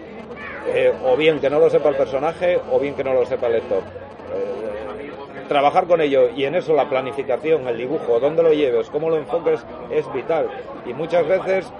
eh, 0.67 0.93
o 1.03 1.17
bien 1.17 1.39
que 1.39 1.49
no 1.49 1.59
lo 1.59 1.69
sepa 1.69 1.89
el 1.89 1.95
personaje 1.95 2.59
o 2.71 2.79
bien 2.79 2.95
que 2.95 3.03
no 3.03 3.13
lo 3.13 3.25
sepa 3.25 3.47
el 3.47 3.53
lector. 3.53 3.79
Eh, 3.79 5.45
trabajar 5.49 5.85
con 5.85 5.99
ello 5.99 6.29
y 6.29 6.45
en 6.45 6.55
eso 6.55 6.73
la 6.73 6.87
planificación, 6.87 7.67
el 7.67 7.77
dibujo, 7.77 8.21
dónde 8.21 8.43
lo 8.43 8.53
lleves, 8.53 8.89
cómo 8.89 9.09
lo 9.09 9.17
enfoques 9.17 9.65
es 9.89 10.11
vital. 10.13 10.47
Y 10.85 10.93
muchas 10.93 11.27
veces 11.27 11.73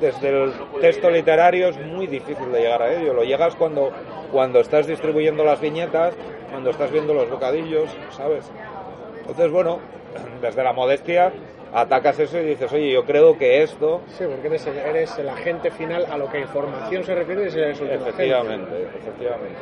desde 0.00 0.28
el 0.44 0.52
texto 0.80 1.10
literario 1.10 1.68
es 1.68 1.78
muy 1.86 2.06
difícil 2.06 2.50
de 2.52 2.60
llegar 2.60 2.82
a 2.82 2.92
ello. 2.92 3.12
Lo 3.14 3.24
llegas 3.24 3.54
cuando, 3.56 3.90
cuando 4.32 4.60
estás 4.60 4.86
distribuyendo 4.86 5.44
las 5.44 5.60
viñetas, 5.60 6.14
cuando 6.50 6.70
estás 6.70 6.90
viendo 6.90 7.14
los 7.14 7.28
bocadillos, 7.30 7.90
¿sabes? 8.10 8.44
Entonces, 9.20 9.50
bueno, 9.50 9.80
desde 10.42 10.62
la 10.62 10.72
modestia 10.72 11.32
atacas 11.72 12.18
eso 12.20 12.38
y 12.38 12.44
dices, 12.44 12.72
oye, 12.72 12.92
yo 12.92 13.04
creo 13.04 13.36
que 13.36 13.62
esto, 13.62 14.00
Sí, 14.16 14.24
porque 14.28 14.46
eres 14.46 14.66
el, 14.66 14.78
eres 14.78 15.18
el 15.18 15.28
agente 15.28 15.70
final 15.72 16.06
a 16.10 16.16
lo 16.16 16.30
que 16.30 16.38
información 16.38 17.02
se 17.02 17.14
refiere, 17.16 17.48
es 17.48 17.54
el 17.56 17.70
último 17.70 17.84
agente. 17.84 18.08
efectivamente, 18.10 18.82
efectivamente. 18.96 19.58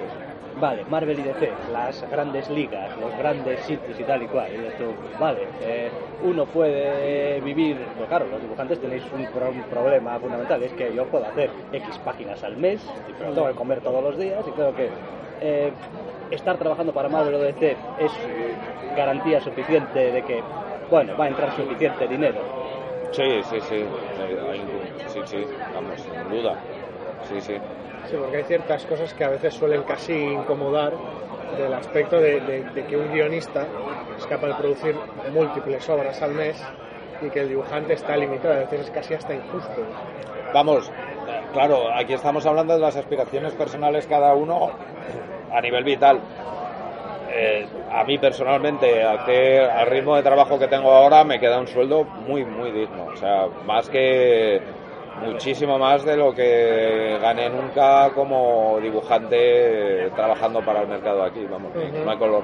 Vale, 0.55 0.85
Marvel 0.85 1.19
y 1.19 1.23
DC, 1.23 1.57
las 1.71 2.03
grandes 2.11 2.51
ligas, 2.51 2.95
los 2.97 3.17
grandes 3.17 3.61
sitios 3.61 3.99
y 3.99 4.05
tal 4.05 4.23
y 4.23 4.29
cual. 4.29 4.53
Y 4.55 4.71
tú, 4.73 4.95
vale, 5.19 5.49
eh, 5.61 5.91
uno 6.21 6.47
puede 6.47 7.41
vivir, 7.41 7.89
pues 7.97 8.07
claro, 8.09 8.27
los 8.29 8.41
dibujantes 8.43 8.79
tenéis 8.79 9.11
un, 9.13 9.27
pro- 9.29 9.55
problema 9.71 10.19
fundamental, 10.21 10.63
es 10.63 10.73
que 10.75 10.93
yo 10.95 11.07
puedo 11.07 11.25
hacer 11.27 11.51
X 11.73 11.99
páginas 12.01 12.45
al 12.45 12.57
mes, 12.59 12.81
pero 13.19 13.33
tengo 13.35 13.49
que 13.49 13.55
comer 13.55 13.81
todos 13.81 14.03
los 14.03 14.19
días 14.19 14.47
y 14.47 14.53
creo 14.53 14.75
que 14.75 14.91
eh, 15.41 15.73
estar 16.31 16.59
trabajando 16.59 16.93
para 16.93 17.09
Marvel 17.09 17.35
o 17.35 17.41
DC 17.41 17.79
es 17.97 18.13
garantía 18.95 19.41
suficiente 19.41 20.13
de 20.13 20.23
que, 20.23 20.45
bueno, 20.91 21.17
va 21.17 21.25
a 21.25 21.29
entrar 21.29 21.51
suficiente 21.57 22.07
dinero. 22.09 22.43
Sí, 23.11 23.43
sí, 23.45 23.61
sí, 23.63 23.85
sí, 25.07 25.23
sí, 25.25 25.47
vamos, 25.73 26.01
sin 26.03 26.29
duda. 26.31 26.59
Sí, 27.29 27.41
sí. 27.41 27.55
Sí, 28.11 28.17
porque 28.17 28.37
hay 28.39 28.45
ciertas 28.45 28.85
cosas 28.87 29.13
que 29.15 29.25
a 29.25 29.29
veces 29.31 29.55
suelen 29.55 29.83
casi 29.85 30.13
incomodar 30.33 30.93
del 31.57 31.73
aspecto 31.75 32.21
de, 32.21 32.41
de- 32.41 32.65
de 32.75 32.83
que 32.87 32.97
un 32.97 33.11
guionista 33.13 33.67
es 34.19 34.27
capaz 34.27 34.49
de 34.49 34.55
producir 34.55 34.95
múltiples 35.33 35.89
obras 35.89 36.21
al 36.23 36.33
mes 36.33 36.57
y 37.21 37.31
que 37.31 37.41
el 37.41 37.49
dibujante 37.49 37.95
está 37.95 38.17
limitado. 38.17 38.55
A 38.55 38.59
veces 38.59 38.81
es 38.81 38.91
casi 38.91 39.15
hasta 39.15 39.35
injusto. 39.35 39.83
Vamos, 40.53 40.91
claro, 41.53 41.93
aquí 41.95 42.13
estamos 42.13 42.45
hablando 42.47 42.75
de 42.75 42.81
las 42.81 42.97
aspiraciones 42.97 43.53
personales 43.55 44.07
cada 44.07 44.35
uno 44.35 44.71
a 45.53 45.61
nivel 45.61 45.85
vital. 45.85 46.21
Eh, 47.35 47.67
a 47.91 48.05
mí 48.05 48.19
personalmente, 48.19 49.03
a 49.05 49.25
que- 49.25 49.61
al 49.61 49.87
ritmo 49.87 50.17
de 50.17 50.23
trabajo 50.23 50.59
que 50.59 50.69
tengo 50.69 50.91
ahora, 50.93 51.25
me 51.25 51.39
queda 51.39 51.59
un 51.59 51.67
sueldo 51.67 52.05
muy, 52.05 52.45
muy 52.45 52.71
digno. 52.73 53.07
O 53.13 53.17
sea, 53.17 53.47
más 53.67 53.89
que 53.89 54.61
muchísimo 55.21 55.79
más 55.79 56.05
de 56.05 56.17
lo 56.17 56.35
que 56.35 57.19
gané 57.21 57.51
nunca 57.51 58.11
como 58.15 58.79
dibujante 58.81 60.11
trabajando 60.17 60.61
para 60.61 60.83
el 60.83 60.89
mercado 60.89 61.23
aquí. 61.23 61.45
Vamos, 61.51 61.73
no 61.75 62.11
hay 62.11 62.19
color. 62.19 62.43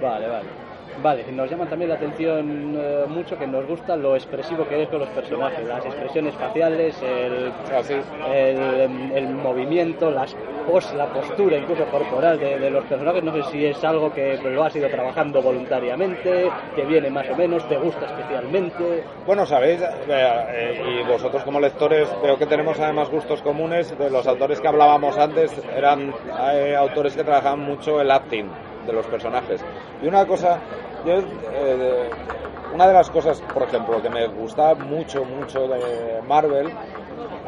Vale, 0.00 0.28
vale. 0.28 0.61
Vale, 1.00 1.24
nos 1.32 1.50
llama 1.50 1.66
también 1.66 1.88
la 1.88 1.96
atención 1.96 2.74
eh, 2.76 3.04
mucho 3.08 3.38
que 3.38 3.46
nos 3.46 3.66
gusta 3.66 3.96
lo 3.96 4.14
expresivo 4.14 4.66
que 4.68 4.74
eres 4.74 4.88
con 4.88 5.00
los 5.00 5.08
personajes, 5.08 5.66
las 5.66 5.84
expresiones 5.84 6.34
faciales, 6.34 6.94
el, 7.02 7.52
Así. 7.74 7.94
el, 8.32 9.12
el 9.14 9.28
movimiento, 9.30 10.10
las 10.10 10.36
pos, 10.66 10.92
la 10.94 11.06
postura 11.06 11.56
incluso 11.56 11.84
corporal 11.86 12.38
de, 12.38 12.58
de 12.58 12.70
los 12.70 12.84
personajes. 12.84 13.24
No 13.24 13.32
sé 13.32 13.42
si 13.50 13.66
es 13.66 13.82
algo 13.84 14.12
que 14.12 14.36
lo 14.38 14.62
has 14.64 14.76
ido 14.76 14.88
trabajando 14.88 15.42
voluntariamente, 15.42 16.50
que 16.76 16.82
viene 16.82 17.10
más 17.10 17.28
o 17.30 17.36
menos, 17.36 17.66
te 17.68 17.78
gusta 17.78 18.06
especialmente. 18.06 19.02
Bueno, 19.26 19.46
sabéis, 19.46 19.80
eh, 19.80 19.88
eh, 20.08 21.00
y 21.00 21.08
vosotros 21.10 21.42
como 21.42 21.58
lectores 21.58 22.08
veo 22.22 22.36
que 22.38 22.46
tenemos 22.46 22.78
además 22.78 23.10
gustos 23.10 23.42
comunes. 23.42 23.96
De 23.98 24.10
los 24.10 24.26
autores 24.26 24.60
que 24.60 24.68
hablábamos 24.68 25.16
antes 25.18 25.50
eran 25.74 26.12
eh, 26.52 26.76
autores 26.76 27.16
que 27.16 27.24
trabajaban 27.24 27.60
mucho 27.60 28.00
el 28.00 28.10
acting 28.10 28.48
de 28.86 28.92
los 28.92 29.06
personajes. 29.06 29.64
Y 30.02 30.06
una 30.08 30.26
cosa, 30.26 30.58
yo, 31.04 31.14
eh, 31.54 32.08
una 32.74 32.86
de 32.86 32.92
las 32.94 33.10
cosas, 33.10 33.40
por 33.52 33.62
ejemplo, 33.64 34.00
que 34.02 34.08
me 34.10 34.26
gustaba 34.28 34.74
mucho, 34.74 35.24
mucho 35.24 35.66
de 35.68 36.20
Marvel, 36.26 36.70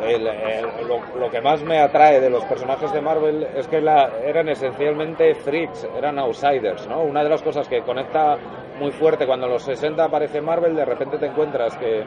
el- 0.06 0.26
el- 0.26 0.88
lo, 0.88 0.98
lo 1.18 1.30
que 1.30 1.40
más 1.40 1.62
me 1.62 1.78
atrae 1.80 2.20
de 2.20 2.28
los 2.28 2.44
personajes 2.44 2.92
de 2.92 3.00
Marvel 3.00 3.46
es 3.56 3.66
que 3.68 3.80
la- 3.80 4.10
eran 4.24 4.48
esencialmente 4.48 5.34
freaks, 5.34 5.86
eran 5.96 6.18
outsiders, 6.18 6.86
¿no? 6.88 7.00
Una 7.02 7.22
de 7.22 7.30
las 7.30 7.42
cosas 7.42 7.66
que 7.68 7.80
conecta 7.82 8.36
muy 8.78 8.90
fuerte 8.90 9.24
cuando 9.26 9.46
en 9.46 9.52
los 9.52 9.62
60 9.62 10.04
aparece 10.04 10.40
Marvel, 10.40 10.74
de 10.76 10.84
repente 10.84 11.16
te 11.16 11.26
encuentras 11.26 11.76
que, 11.76 12.04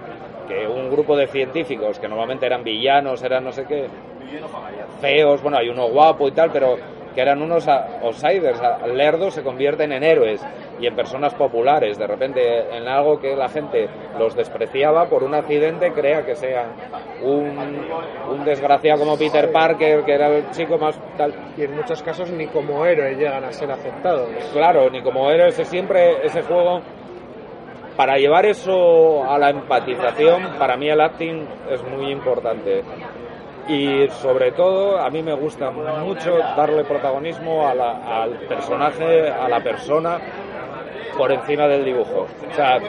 que 0.47 0.67
un 0.67 0.89
grupo 0.91 1.15
de 1.15 1.27
científicos, 1.27 1.97
que 1.97 2.07
normalmente 2.07 2.45
eran 2.45 2.63
villanos, 2.63 3.23
eran 3.23 3.45
no 3.45 3.51
sé 3.51 3.63
qué, 3.65 3.87
feos, 5.01 5.41
bueno, 5.41 5.57
hay 5.57 5.69
uno 5.69 5.87
guapo 5.87 6.27
y 6.27 6.31
tal, 6.31 6.51
pero 6.51 6.77
que 7.17 7.23
eran 7.23 7.41
unos 7.41 7.67
outsiders, 7.67 8.61
lerdos, 8.93 9.33
se 9.33 9.41
convierten 9.41 9.91
en 9.91 10.03
héroes 10.03 10.39
y 10.79 10.85
en 10.85 10.95
personas 10.95 11.33
populares. 11.33 11.97
De 11.97 12.05
repente, 12.05 12.59
en 12.77 12.87
algo 12.87 13.19
que 13.19 13.35
la 13.35 13.49
gente 13.49 13.89
los 14.19 14.35
despreciaba 14.35 15.09
por 15.09 15.23
un 15.23 15.33
accidente, 15.33 15.91
crea 15.93 16.23
que 16.23 16.35
sean 16.35 16.67
un, 17.23 17.57
un 18.29 18.45
desgraciado 18.45 18.99
como 18.99 19.17
Peter 19.17 19.51
Parker, 19.51 20.05
que 20.05 20.13
era 20.13 20.27
el 20.27 20.51
chico 20.51 20.77
más 20.77 20.95
tal. 21.17 21.33
Y 21.57 21.63
en 21.63 21.75
muchos 21.75 22.03
casos 22.03 22.29
ni 22.29 22.45
como 22.45 22.85
héroe 22.85 23.15
llegan 23.15 23.43
a 23.43 23.51
ser 23.51 23.71
aceptados. 23.71 24.29
Claro, 24.53 24.87
ni 24.91 25.01
como 25.01 25.31
héroes, 25.31 25.57
es 25.57 25.67
siempre 25.67 26.23
ese 26.23 26.43
juego. 26.43 26.81
Para 27.95 28.17
llevar 28.17 28.45
eso 28.45 29.23
a 29.27 29.39
la 29.39 29.49
empatización, 29.49 30.59
para 30.59 30.77
mí 30.77 30.87
el 30.87 31.01
acting 31.01 31.47
es 31.71 31.81
muy 31.81 32.11
importante. 32.11 32.83
Y 33.67 34.07
sobre 34.21 34.51
todo, 34.53 34.97
a 34.97 35.09
mí 35.09 35.21
me 35.21 35.33
gusta 35.33 35.69
mucho 35.71 36.37
darle 36.55 36.85
protagonismo 36.85 37.67
a 37.67 37.73
la- 37.75 38.23
al 38.23 38.31
personaje, 38.47 39.29
a 39.29 39.49
la 39.49 39.59
persona, 39.59 40.19
por 41.17 41.31
encima 41.31 41.67
del 41.67 41.83
dibujo. 41.83 42.27
O 42.49 42.53
sea, 42.55 42.79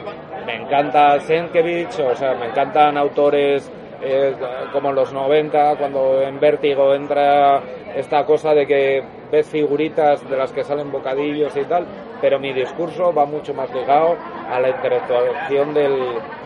me 0.45 0.55
encanta 0.55 1.19
Sienkiewicz, 1.19 1.99
o 1.99 2.15
sea, 2.15 2.33
me 2.35 2.47
encantan 2.47 2.97
autores 2.97 3.69
eh, 4.01 4.33
como 4.71 4.89
en 4.91 4.95
los 4.95 5.11
90, 5.11 5.75
cuando 5.75 6.21
en 6.21 6.39
Vértigo 6.39 6.93
entra 6.95 7.59
esta 7.93 8.25
cosa 8.25 8.53
de 8.53 8.65
que 8.65 9.03
ves 9.29 9.45
figuritas 9.49 10.27
de 10.29 10.37
las 10.37 10.53
que 10.53 10.63
salen 10.63 10.89
bocadillos 10.89 11.53
y 11.57 11.65
tal, 11.65 11.85
pero 12.21 12.39
mi 12.39 12.53
discurso 12.53 13.13
va 13.13 13.25
mucho 13.25 13.53
más 13.53 13.73
ligado 13.73 14.15
a 14.49 14.59
la 14.59 14.69
interactuación 14.69 15.73
del, 15.73 15.97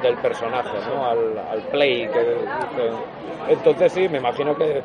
del 0.01 0.17
personaje, 0.17 0.77
¿no? 0.87 1.05
al, 1.05 1.37
al 1.37 1.61
play 1.71 2.07
que. 2.07 2.37
Entonces 3.49 3.91
sí, 3.91 4.07
me 4.07 4.19
imagino 4.19 4.55
que 4.55 4.77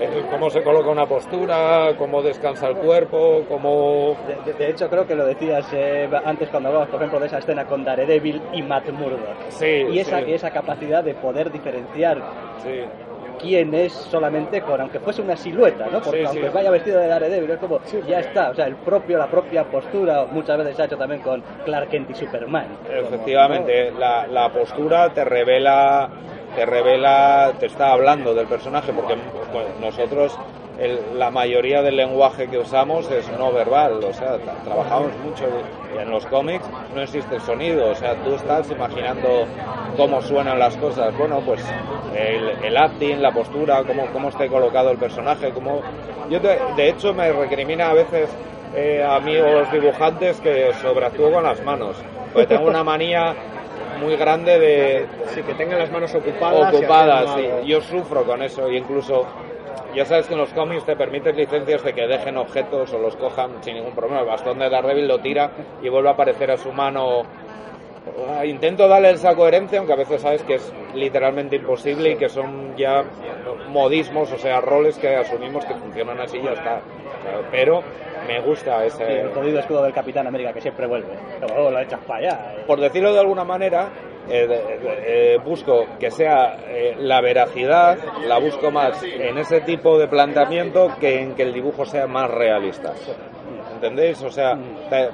eh, 0.00 0.24
cómo 0.30 0.50
se 0.50 0.62
coloca 0.62 0.90
una 0.90 1.06
postura, 1.06 1.94
cómo 1.98 2.22
descansa 2.22 2.68
el 2.68 2.76
cuerpo, 2.76 3.44
cómo... 3.48 4.16
De 4.58 4.70
hecho, 4.70 4.88
creo 4.90 5.06
que 5.06 5.14
lo 5.14 5.24
decías 5.26 5.66
eh, 5.72 6.08
antes 6.24 6.48
cuando 6.50 6.68
hablabas, 6.68 6.88
por 6.88 6.98
ejemplo, 7.00 7.20
de 7.20 7.26
esa 7.26 7.38
escena 7.38 7.64
con 7.64 7.84
Daredevil 7.84 8.40
y 8.52 8.62
Matt 8.62 8.88
Murdock. 8.90 9.48
Sí, 9.48 9.86
y 9.90 9.98
esa, 9.98 10.20
sí. 10.20 10.32
esa 10.32 10.50
capacidad 10.50 11.02
de 11.02 11.14
poder 11.14 11.50
diferenciar 11.50 12.22
Sí. 12.58 12.80
Quién 13.40 13.74
es 13.74 13.92
solamente 13.92 14.60
con, 14.62 14.80
aunque 14.80 15.00
fuese 15.00 15.22
una 15.22 15.36
silueta, 15.36 15.86
¿no? 15.86 16.00
Porque 16.00 16.20
Sí, 16.20 16.26
sí. 16.32 16.38
aunque 16.38 16.48
vaya 16.50 16.70
vestido 16.70 17.00
de 17.00 17.08
Daredevil, 17.08 17.50
es 17.50 17.58
como, 17.58 17.80
ya 18.08 18.20
está, 18.20 18.50
o 18.50 18.54
sea, 18.54 18.66
el 18.66 18.76
propio, 18.76 19.18
la 19.18 19.26
propia 19.28 19.64
postura, 19.64 20.26
muchas 20.30 20.58
veces 20.58 20.76
se 20.76 20.82
ha 20.82 20.84
hecho 20.86 20.96
también 20.96 21.20
con 21.22 21.42
Clark 21.64 21.88
Kent 21.88 22.10
y 22.10 22.14
Superman. 22.14 22.66
como, 22.84 22.98
Efectivamente, 22.98 23.90
la, 23.92 24.26
la 24.26 24.48
postura 24.50 25.10
te 25.10 25.24
revela, 25.24 26.08
te 26.54 26.64
revela, 26.66 27.52
te 27.58 27.66
está 27.66 27.92
hablando 27.92 28.34
del 28.34 28.46
personaje, 28.46 28.92
porque 28.92 29.14
bueno, 29.52 29.68
nosotros 29.80 30.36
el- 30.78 31.18
la 31.18 31.30
mayoría 31.30 31.82
del 31.82 31.96
lenguaje 31.96 32.48
que 32.48 32.58
usamos 32.58 33.10
es 33.10 33.28
no 33.38 33.52
verbal, 33.52 34.02
o 34.04 34.12
sea, 34.12 34.34
tra- 34.36 34.62
trabajamos 34.64 35.10
mucho 35.24 35.44
en 35.98 36.10
los 36.10 36.26
cómics 36.26 36.64
no 36.94 37.00
existe 37.02 37.36
el 37.36 37.40
sonido, 37.40 37.90
o 37.90 37.94
sea, 37.94 38.14
tú 38.16 38.34
estás 38.34 38.70
imaginando 38.70 39.46
cómo 39.96 40.20
suenan 40.20 40.58
las 40.58 40.76
cosas, 40.76 41.16
bueno, 41.16 41.40
pues 41.46 41.64
el, 42.14 42.64
el 42.64 42.76
acting, 42.76 43.16
la 43.22 43.32
postura, 43.32 43.82
cómo, 43.86 44.06
cómo 44.12 44.28
esté 44.28 44.48
colocado 44.48 44.90
el 44.90 44.98
personaje, 44.98 45.50
cómo... 45.52 45.80
Yo 46.28 46.38
de, 46.40 46.58
de 46.76 46.88
hecho 46.90 47.14
me 47.14 47.32
recrimina 47.32 47.90
a 47.90 47.94
veces 47.94 48.28
eh, 48.74 49.02
a 49.02 49.18
mí 49.20 49.34
o 49.38 49.60
los 49.60 49.72
dibujantes 49.72 50.38
que 50.40 50.72
sobreactúo 50.82 51.30
con 51.32 51.44
las 51.44 51.62
manos, 51.64 51.96
porque 52.32 52.46
tengo 52.48 52.68
una 52.68 52.84
manía 52.84 53.34
muy 54.00 54.16
grande 54.16 54.58
de, 54.58 55.06
Sí, 55.28 55.42
que 55.42 55.54
tengan 55.54 55.78
las 55.78 55.90
manos 55.90 56.14
ocupadas. 56.14 56.74
ocupadas. 56.74 57.30
sí. 57.36 57.46
Yo 57.64 57.80
sufro 57.80 58.24
con 58.24 58.42
eso. 58.42 58.68
Y 58.70 58.76
incluso, 58.76 59.24
ya 59.96 60.04
sabes 60.04 60.26
que 60.26 60.34
en 60.34 60.40
los 60.40 60.52
cómics 60.52 60.84
te 60.84 60.94
permiten 60.94 61.36
licencias 61.36 61.82
de 61.82 61.94
que 61.94 62.06
dejen 62.06 62.36
objetos 62.36 62.92
o 62.92 62.98
los 62.98 63.16
cojan 63.16 63.50
sin 63.62 63.74
ningún 63.74 63.94
problema. 63.94 64.20
El 64.20 64.26
bastón 64.26 64.58
de 64.58 64.68
Daredevil 64.68 65.08
lo 65.08 65.18
tira 65.20 65.50
y 65.82 65.88
vuelve 65.88 66.10
a 66.10 66.12
aparecer 66.12 66.50
a 66.50 66.56
su 66.58 66.70
mano. 66.70 67.22
Intento 68.44 68.86
darle 68.86 69.10
esa 69.10 69.34
coherencia, 69.34 69.78
aunque 69.78 69.94
a 69.94 69.96
veces 69.96 70.20
sabes 70.20 70.42
que 70.44 70.54
es 70.56 70.72
literalmente 70.94 71.56
imposible 71.56 72.12
y 72.12 72.16
que 72.16 72.28
son 72.28 72.76
ya 72.76 73.02
modismos, 73.68 74.30
o 74.32 74.38
sea, 74.38 74.60
roles 74.60 74.96
que 74.98 75.16
asumimos 75.16 75.64
que 75.64 75.74
funcionan 75.74 76.20
así 76.20 76.36
y 76.38 76.42
ya 76.42 76.52
está. 76.52 76.80
Pero 77.50 77.82
me 78.28 78.40
gusta 78.40 78.84
ese, 78.84 79.22
el 79.22 79.30
jodido 79.30 79.58
escudo 79.58 79.82
del 79.82 79.92
Capitán 79.92 80.26
América 80.26 80.52
que 80.52 80.60
siempre 80.60 80.86
vuelve. 80.86 81.08
Pero 81.40 81.70
lo 81.70 81.80
echas 81.80 82.00
para 82.06 82.18
allá. 82.20 82.54
eh. 82.58 82.64
por 82.66 82.80
decirlo 82.80 83.12
de 83.12 83.20
alguna 83.20 83.44
manera, 83.44 83.88
eh, 84.28 84.78
eh, 85.06 85.38
busco 85.44 85.86
que 85.98 86.10
sea 86.10 86.56
eh, 86.68 86.96
la 86.98 87.20
veracidad, 87.20 87.98
la 88.26 88.38
busco 88.38 88.70
más 88.70 89.02
en 89.02 89.38
ese 89.38 89.60
tipo 89.62 89.98
de 89.98 90.08
planteamiento 90.08 90.90
que 91.00 91.20
en 91.20 91.34
que 91.34 91.42
el 91.44 91.52
dibujo 91.52 91.84
sea 91.84 92.06
más 92.06 92.30
realista. 92.30 92.92
¿Entendéis? 93.74 94.22
O 94.22 94.30
sea, 94.30 94.54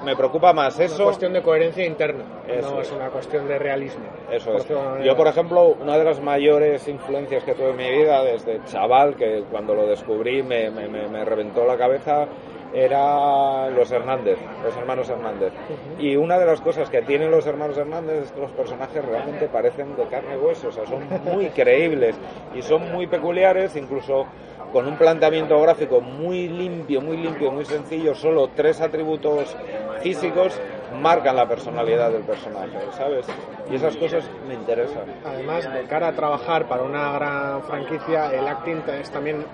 me 0.05 0.14
preocupa 0.14 0.53
más 0.53 0.79
Es 0.79 0.92
eso. 0.92 1.03
una 1.03 1.05
cuestión 1.07 1.33
de 1.33 1.42
coherencia 1.42 1.85
interna, 1.85 2.22
Eso 2.46 2.70
no 2.75 2.81
es. 2.81 2.87
es 2.87 2.92
una 2.94 3.09
cuestión 3.09 3.48
de 3.48 3.59
realismo. 3.59 4.05
Eso 4.31 4.57
es. 4.57 4.70
alguna 4.70 5.03
Yo, 5.05 5.16
por 5.16 5.27
ejemplo, 5.27 5.77
una 5.81 5.98
de 5.98 6.05
las 6.05 6.20
mayores 6.20 6.87
influencias 6.87 7.42
que 7.42 7.55
tuve 7.55 7.70
en 7.70 7.77
mi 7.77 7.90
vida 7.90 8.22
desde 8.22 8.61
chaval, 8.66 9.16
que 9.16 9.42
cuando 9.51 9.75
lo 9.75 9.87
descubrí 9.87 10.42
me, 10.44 10.70
me- 10.70 10.87
me- 10.88 11.09
me 11.09 11.25
reventó 11.25 11.64
la 11.66 11.77
cabeza, 11.77 12.27
era 12.75 13.69
los 13.71 13.91
Hernández, 13.91 14.39
los 14.65 14.77
hermanos 14.77 15.09
Hernández. 15.09 15.53
Y 15.99 16.17
una 16.17 16.39
de 16.39 16.47
las 16.47 16.61
cosas 16.61 16.89
que 16.89 17.03
tienen 17.03 17.31
los 17.31 17.47
hermanos 17.47 17.77
Hernández 17.77 18.25
es 18.25 18.33
que 18.33 18.41
los 18.41 18.51
personajes 18.53 19.05
realmente 19.05 19.49
parecen 19.49 19.95
de 19.97 20.05
carne 20.07 20.35
y 20.35 20.39
hueso, 20.39 20.69
o 20.69 20.73
sea, 20.73 20.87
son 20.87 21.07
muy 21.25 21.47
creíbles 21.55 22.17
y 22.55 22.63
son 22.63 22.91
muy 22.93 23.07
peculiares, 23.07 23.77
incluso 23.77 24.27
con 24.73 24.89
un 24.89 24.97
planteamiento 24.97 25.61
gráfico 25.61 26.01
muy 26.01 26.49
limpio, 26.49 27.03
muy 27.03 27.19
limpio, 27.19 27.53
muy 27.53 27.65
sencillo, 27.67 28.15
solo 28.15 28.49
tres 28.57 28.81
atributos 28.81 29.55
físicos 30.01 30.59
marcan 31.01 31.37
la 31.37 31.47
personalidad 31.47 32.11
del 32.11 32.23
personaje, 32.23 32.79
¿sabes? 32.97 33.27
Y 33.71 33.75
esas 33.75 33.97
cosas 33.97 34.25
me 34.49 34.55
interesan. 34.55 35.05
Además, 35.25 35.73
de 35.73 35.83
cara 35.85 36.09
a 36.09 36.13
trabajar 36.13 36.67
para 36.69 36.83
una 36.83 37.13
gran 37.13 37.63
franquicia, 37.63 38.33
el 38.33 38.47
acting 38.47 38.83
es 39.01 39.11
también 39.11 39.45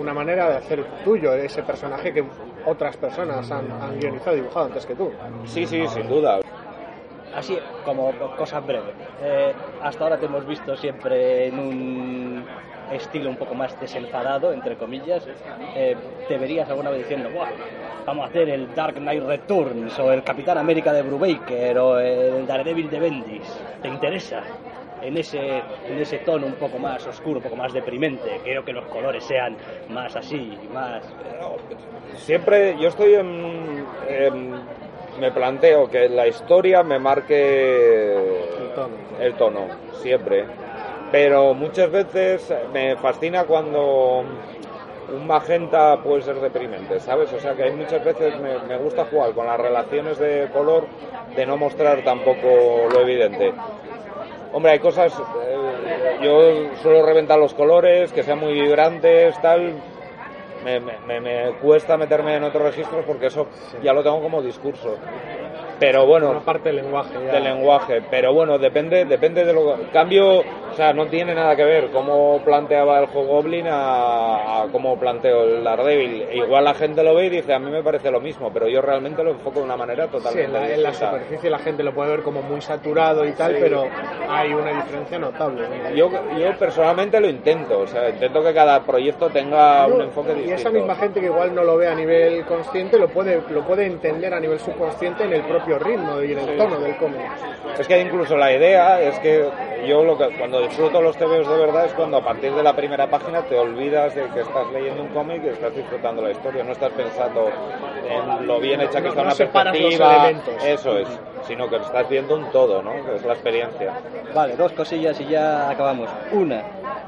una 0.00 0.14
manera 0.14 0.48
de 0.48 0.56
hacer 0.56 0.84
tuyo 1.04 1.34
ese 1.34 1.62
personaje 1.62 2.12
que 2.12 2.24
otras 2.64 2.96
personas 2.96 3.50
han, 3.50 3.70
han 3.70 3.98
guionizado 4.00 4.36
y 4.36 4.40
dibujado 4.40 4.66
antes 4.66 4.86
que 4.86 4.94
tú. 4.94 5.12
Sí, 5.44 5.66
sí, 5.66 5.86
sin 5.88 6.08
duda. 6.08 6.40
Así 7.34 7.58
como 7.84 8.12
cosas 8.36 8.66
breves. 8.66 8.94
Eh, 9.22 9.52
hasta 9.82 10.04
ahora 10.04 10.18
te 10.18 10.26
hemos 10.26 10.46
visto 10.46 10.76
siempre 10.76 11.46
en 11.48 11.58
un 11.58 12.44
estilo 12.90 13.30
un 13.30 13.36
poco 13.36 13.54
más 13.54 13.78
desenfadado, 13.78 14.52
entre 14.52 14.76
comillas. 14.76 15.24
Eh, 15.76 15.96
te 16.26 16.38
verías 16.38 16.68
alguna 16.68 16.90
vez 16.90 17.00
diciendo, 17.00 17.30
"Buah, 17.30 17.48
vamos 18.04 18.24
a 18.24 18.28
hacer 18.28 18.48
el 18.48 18.74
Dark 18.74 18.94
Knight 18.96 19.22
Returns 19.22 19.96
o 19.98 20.12
el 20.12 20.24
Capitán 20.24 20.58
América 20.58 20.92
de 20.92 21.02
Brubaker 21.02 21.78
o 21.78 21.98
el 21.98 22.46
Daredevil 22.46 22.90
de 22.90 22.98
Bendis. 22.98 23.60
¿Te 23.80 23.88
interesa? 23.88 24.42
En 25.02 25.16
ese, 25.16 25.58
en 25.88 25.98
ese 26.00 26.18
tono 26.18 26.46
un 26.46 26.54
poco 26.54 26.78
más 26.78 27.06
oscuro, 27.06 27.36
un 27.38 27.42
poco 27.42 27.56
más 27.56 27.72
deprimente. 27.72 28.40
Quiero 28.44 28.64
que 28.64 28.72
los 28.72 28.84
colores 28.86 29.24
sean 29.24 29.56
más 29.88 30.14
así, 30.16 30.56
más... 30.74 31.02
Siempre, 32.16 32.76
yo 32.78 32.88
estoy 32.88 33.14
en, 33.14 33.84
en- 34.08 34.60
me 35.18 35.30
planteo 35.32 35.88
que 35.90 36.08
la 36.08 36.26
historia 36.26 36.82
me 36.82 36.98
marque 36.98 38.12
El 38.58 38.74
tono. 38.74 38.94
el 39.20 39.34
tono, 39.34 39.60
siempre. 40.02 40.44
Pero 41.10 41.54
muchas 41.54 41.90
veces 41.90 42.52
me 42.72 42.96
fascina 42.96 43.44
cuando 43.44 44.22
un 45.12 45.26
magenta 45.26 45.96
puede 45.98 46.22
ser 46.22 46.36
deprimente, 46.36 47.00
¿sabes? 47.00 47.32
O 47.32 47.40
sea 47.40 47.54
que 47.54 47.64
hay 47.64 47.72
muchas 47.72 48.04
veces 48.04 48.38
me, 48.40 48.58
me 48.68 48.76
gusta 48.76 49.04
jugar 49.06 49.32
con 49.32 49.46
las 49.46 49.58
relaciones 49.58 50.18
de 50.18 50.48
color 50.52 50.84
de 51.34 51.46
no 51.46 51.56
mostrar 51.56 52.02
tampoco 52.04 52.86
lo 52.92 53.00
evidente. 53.00 53.52
Hombre, 54.52 54.72
hay 54.72 54.78
cosas, 54.80 55.12
eh, 55.18 56.18
yo 56.22 56.76
suelo 56.82 57.04
reventar 57.06 57.38
los 57.38 57.54
colores, 57.54 58.12
que 58.12 58.22
sean 58.22 58.38
muy 58.40 58.52
vibrantes, 58.52 59.38
tal. 59.40 59.74
Me, 60.64 60.78
me- 60.80 61.20
me- 61.20 61.52
cuesta 61.62 61.96
meterme 61.96 62.36
en 62.36 62.44
otros 62.44 62.62
registros 62.64 63.04
porque 63.06 63.26
eso 63.26 63.46
ya 63.82 63.92
lo 63.92 64.02
tengo 64.02 64.20
como 64.20 64.42
discurso. 64.42 64.96
Pero 65.78 66.04
bueno, 66.04 66.30
Una 66.30 66.40
parte 66.40 66.68
del 66.70 66.76
lenguaje. 66.84 67.14
ya. 67.24 67.32
del 67.32 67.44
lenguaje, 67.44 68.02
pero 68.10 68.34
bueno, 68.34 68.58
depende, 68.58 69.06
depende 69.06 69.44
de 69.46 69.52
lo 69.54 69.78
cambio, 69.92 70.42
o 70.70 70.74
sea, 70.74 70.92
no 70.92 71.06
tiene 71.06 71.34
nada 71.34 71.56
que 71.56 71.64
ver 71.64 71.90
cómo 71.90 72.40
planteaba 72.44 73.00
el 73.00 73.06
Goblin 73.06 73.66
a, 73.68 74.62
a 74.62 74.66
cómo 74.72 74.98
planteo 74.98 75.44
el 75.44 75.64
Daredevil. 75.64 76.26
Igual 76.32 76.64
la 76.64 76.74
gente 76.74 77.02
lo 77.02 77.14
ve 77.14 77.26
y 77.26 77.30
dice, 77.30 77.52
a 77.54 77.58
mí 77.58 77.70
me 77.70 77.82
parece 77.82 78.10
lo 78.10 78.20
mismo, 78.20 78.50
pero 78.52 78.68
yo 78.68 78.80
realmente 78.80 79.22
lo 79.22 79.30
enfoco 79.30 79.58
de 79.60 79.64
una 79.64 79.76
manera 79.76 80.04
Sí, 80.06 80.10
totalmente 80.12 80.44
en 80.46 80.52
la, 80.52 80.74
en 80.74 80.82
la 80.82 80.94
superficie 80.94 81.50
la 81.50 81.58
gente 81.58 81.82
lo 81.82 81.92
puede 81.92 82.10
ver 82.10 82.22
como 82.22 82.42
muy 82.42 82.60
saturado 82.60 83.24
y 83.26 83.32
tal, 83.32 83.52
Sí. 83.52 83.58
pero 83.60 83.84
hay 84.28 84.52
una 84.52 84.70
diferencia 84.72 85.18
notable. 85.18 85.62
Yo, 85.94 86.10
yo 86.38 86.58
personalmente 86.58 87.20
lo 87.20 87.28
intento, 87.28 87.80
o 87.80 87.86
sea, 87.86 88.08
intento 88.08 88.42
que 88.42 88.54
cada 88.54 88.80
proyecto 88.82 89.28
tenga 89.30 89.86
un 89.86 90.00
enfoque 90.02 90.32
y 90.32 90.34
distinto. 90.36 90.60
esa 90.60 90.70
misma 90.70 90.94
gente 90.94 91.20
que 91.20 91.26
igual 91.26 91.54
no 91.54 91.64
lo 91.64 91.76
ve 91.76 91.88
a 91.88 91.94
nivel 91.94 92.44
consciente 92.44 92.98
lo 92.98 93.08
puede 93.08 93.40
lo 93.50 93.62
puede 93.62 93.86
entender 93.86 94.32
a 94.32 94.40
nivel 94.40 94.58
subconsciente 94.60 95.24
en 95.24 95.32
el 95.32 95.42
propio 95.42 95.78
ritmo 95.78 96.22
y 96.22 96.32
en 96.32 96.38
el 96.38 96.56
tono 96.56 96.78
del 96.78 96.96
cómic. 96.96 97.20
Es 97.78 97.86
que 97.88 98.00
incluso 98.00 98.36
la 98.36 98.52
idea 98.52 99.00
es 99.00 99.18
que 99.20 99.44
yo 99.86 100.04
lo 100.04 100.16
que, 100.18 100.28
cuando 100.38 100.59
disfruto 100.62 101.00
los 101.02 101.16
TVOs 101.16 101.48
de 101.48 101.56
verdad 101.58 101.86
es 101.86 101.92
cuando 101.94 102.16
a 102.18 102.24
partir 102.24 102.52
de 102.54 102.62
la 102.62 102.74
primera 102.74 103.06
página 103.08 103.42
te 103.42 103.58
olvidas 103.58 104.14
de 104.14 104.28
que 104.30 104.40
estás 104.40 104.70
leyendo 104.72 105.02
un 105.02 105.08
cómic 105.08 105.42
y 105.44 105.48
estás 105.48 105.74
disfrutando 105.74 106.22
la 106.22 106.30
historia, 106.30 106.62
no 106.64 106.72
estás 106.72 106.92
pensando 106.92 107.48
en 108.08 108.46
lo 108.46 108.58
bien 108.60 108.80
hecha 108.80 108.98
que 109.00 109.08
No- 109.08 109.08
está 109.10 109.22
no 109.22 109.28
una 109.28 109.34
perspectiva, 109.36 110.30
eso 110.64 110.98
es, 110.98 111.08
sino 111.46 111.68
que 111.68 111.76
estás 111.76 112.08
viendo 112.08 112.36
un 112.36 112.44
todo, 112.50 112.82
¿no? 112.82 112.92
Que 113.04 113.16
es 113.16 113.24
la 113.24 113.32
experiencia. 113.34 113.92
Vale, 114.34 114.56
dos 114.56 114.72
cosillas 114.72 115.20
y 115.20 115.26
ya 115.26 115.70
acabamos. 115.70 116.08
Una, 116.32 116.62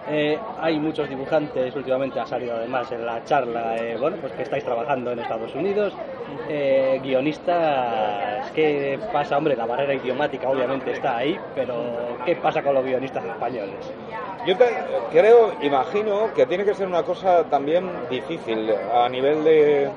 eh, 0.06 0.40
hay 0.56 0.78
muchos 0.80 1.08
dibujantes, 1.08 1.74
últimamente 1.76 2.18
ha 2.20 2.26
salido 2.26 2.56
además 2.56 2.90
en 2.92 3.04
la 3.06 3.22
charla, 3.24 3.78
eh, 3.78 3.96
bueno, 3.96 4.16
pues 4.20 4.32
que 4.32 4.42
estáis 4.42 4.64
trabajando 4.64 5.12
en 5.12 5.18
Estados 5.20 5.54
Unidos, 5.54 5.94
eh, 6.48 6.98
guionistas, 7.02 8.50
¿qué 8.52 8.98
pasa? 9.10 9.38
Hombre, 9.38 9.56
la 9.56 9.66
barrera 9.66 9.94
idiomática 9.94 10.48
obviamente 10.48 10.90
está 10.90 11.16
ahí, 11.16 11.38
pero 11.54 12.18
¿qué 12.24 12.36
pasa 12.36 12.62
con 12.62 12.74
los 12.74 12.84
guionistas 12.84 13.24
españoles? 13.24 13.94
Yo 14.44 14.56
te- 14.56 14.64
creo, 15.10 15.52
imagino 15.60 16.32
que 16.34 16.46
tiene 16.46 16.64
que 16.64 16.74
ser 16.74 16.88
una 16.88 17.04
cosa 17.04 17.48
también 17.48 18.08
difícil 18.08 18.70
a 18.72 19.08
nivel 19.08 19.44
de, 19.44 19.88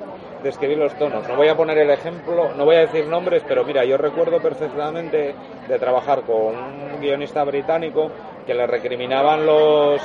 de 0.43 0.49
escribir 0.49 0.77
los 0.77 0.93
tonos. 0.95 1.27
No 1.27 1.35
voy 1.35 1.47
a 1.47 1.55
poner 1.55 1.77
el 1.79 1.89
ejemplo, 1.89 2.53
no 2.53 2.65
voy 2.65 2.75
a 2.75 2.79
decir 2.81 3.07
nombres, 3.07 3.43
pero 3.47 3.63
mira, 3.65 3.83
yo 3.85 3.97
recuerdo 3.97 4.39
perfectamente 4.41 5.35
de 5.67 5.79
trabajar 5.79 6.21
con 6.23 6.55
un 6.55 6.99
guionista 6.99 7.43
británico 7.43 8.11
que 8.45 8.53
le 8.53 8.67
recriminaban 8.67 9.45
los 9.45 10.01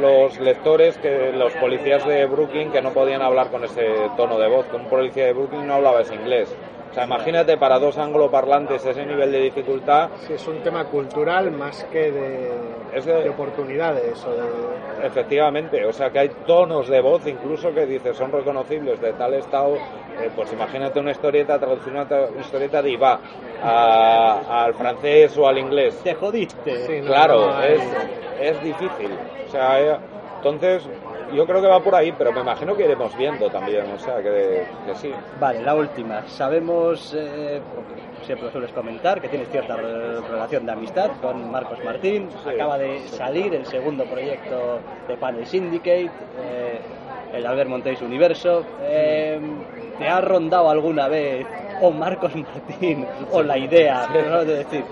los 0.00 0.38
lectores 0.38 0.96
que 0.98 1.32
los 1.32 1.52
policías 1.54 2.06
de 2.06 2.24
Brooklyn 2.26 2.70
que 2.70 2.80
no 2.80 2.92
podían 2.92 3.22
hablar 3.22 3.50
con 3.50 3.64
ese 3.64 3.84
tono 4.16 4.38
de 4.38 4.48
voz, 4.48 4.66
que 4.66 4.76
un 4.76 4.86
policía 4.86 5.26
de 5.26 5.32
Brooklyn 5.32 5.66
no 5.66 5.74
hablaba 5.74 6.02
ese 6.02 6.14
inglés. 6.14 6.54
O 6.90 6.92
sea, 6.92 7.04
imagínate 7.04 7.56
para 7.56 7.78
dos 7.78 7.96
angloparlantes 7.98 8.84
ese 8.84 9.06
nivel 9.06 9.30
de 9.30 9.40
dificultad. 9.42 10.10
Sí, 10.26 10.32
es 10.32 10.46
un 10.48 10.60
tema 10.60 10.84
cultural 10.86 11.52
más 11.52 11.84
que 11.84 12.10
de, 12.10 12.98
Es 12.98 13.04
de- 13.04 13.22
de 13.22 13.28
oportunidades 13.30 14.26
o 14.26 14.30
de... 14.34 15.06
Efectivamente, 15.06 15.84
o 15.84 15.92
sea 15.92 16.10
que 16.10 16.18
hay 16.18 16.30
tonos 16.44 16.88
de 16.88 17.00
voz 17.00 17.26
incluso 17.28 17.72
que 17.72 17.86
dices 17.86 18.16
son 18.16 18.32
reconocibles 18.32 19.00
de 19.00 19.12
tal 19.12 19.34
estado, 19.34 19.76
eh, 19.76 20.30
pues 20.34 20.52
imagínate 20.52 20.98
una 20.98 21.12
historieta, 21.12 21.58
traducir 21.60 21.92
una, 21.92 22.06
historieta 22.40 22.82
de 22.82 22.90
Iba 22.90 23.20
a- 23.62 24.64
al 24.64 24.74
francés 24.74 25.36
o 25.38 25.46
al 25.46 25.58
inglés. 25.58 26.00
Te 26.02 26.14
jodiste. 26.14 26.86
Sí, 26.86 27.00
no, 27.00 27.06
Claro, 27.06 27.52
no 27.52 27.62
es, 27.62 27.82
es 28.40 28.62
difícil. 28.62 29.10
O 29.46 29.48
sea, 29.48 29.80
eh, 29.80 29.98
Entonces, 30.42 30.88
yo 31.34 31.46
creo 31.46 31.60
que 31.60 31.66
va 31.68 31.80
por 31.80 31.94
ahí, 31.94 32.12
pero 32.16 32.32
me 32.32 32.40
imagino 32.40 32.74
que 32.76 32.84
iremos 32.84 33.16
viendo 33.16 33.48
también, 33.50 33.84
o 33.94 33.98
sea, 33.98 34.16
que, 34.22 34.64
que 34.86 34.94
sí. 34.96 35.12
Vale, 35.38 35.62
la 35.62 35.74
última. 35.74 36.22
Sabemos, 36.28 37.14
eh, 37.18 37.60
siempre 38.22 38.46
lo 38.46 38.52
sueles 38.52 38.72
comentar, 38.72 39.20
que 39.20 39.28
tienes 39.28 39.48
cierta 39.50 39.76
re- 39.76 40.20
relación 40.20 40.66
de 40.66 40.72
amistad 40.72 41.10
con 41.20 41.50
Marcos 41.50 41.78
Martín. 41.84 42.28
Sí. 42.44 42.50
Acaba 42.50 42.78
de 42.78 43.00
salir 43.08 43.54
el 43.54 43.66
segundo 43.66 44.04
proyecto 44.04 44.80
de 45.08 45.16
Panel 45.16 45.46
Syndicate, 45.46 46.10
eh, 46.42 46.80
el 47.34 47.46
Albert 47.46 47.70
Montéis 47.70 48.00
Universo. 48.02 48.64
Eh, 48.82 49.40
¿Te 49.98 50.08
ha 50.08 50.20
rondado 50.20 50.70
alguna 50.70 51.08
vez 51.08 51.46
o 51.82 51.90
Marcos 51.90 52.34
Martín 52.34 53.06
o 53.32 53.42
la 53.42 53.56
idea 53.58 54.06
¿no? 54.28 54.44
de 54.44 54.56
decir, 54.58 54.84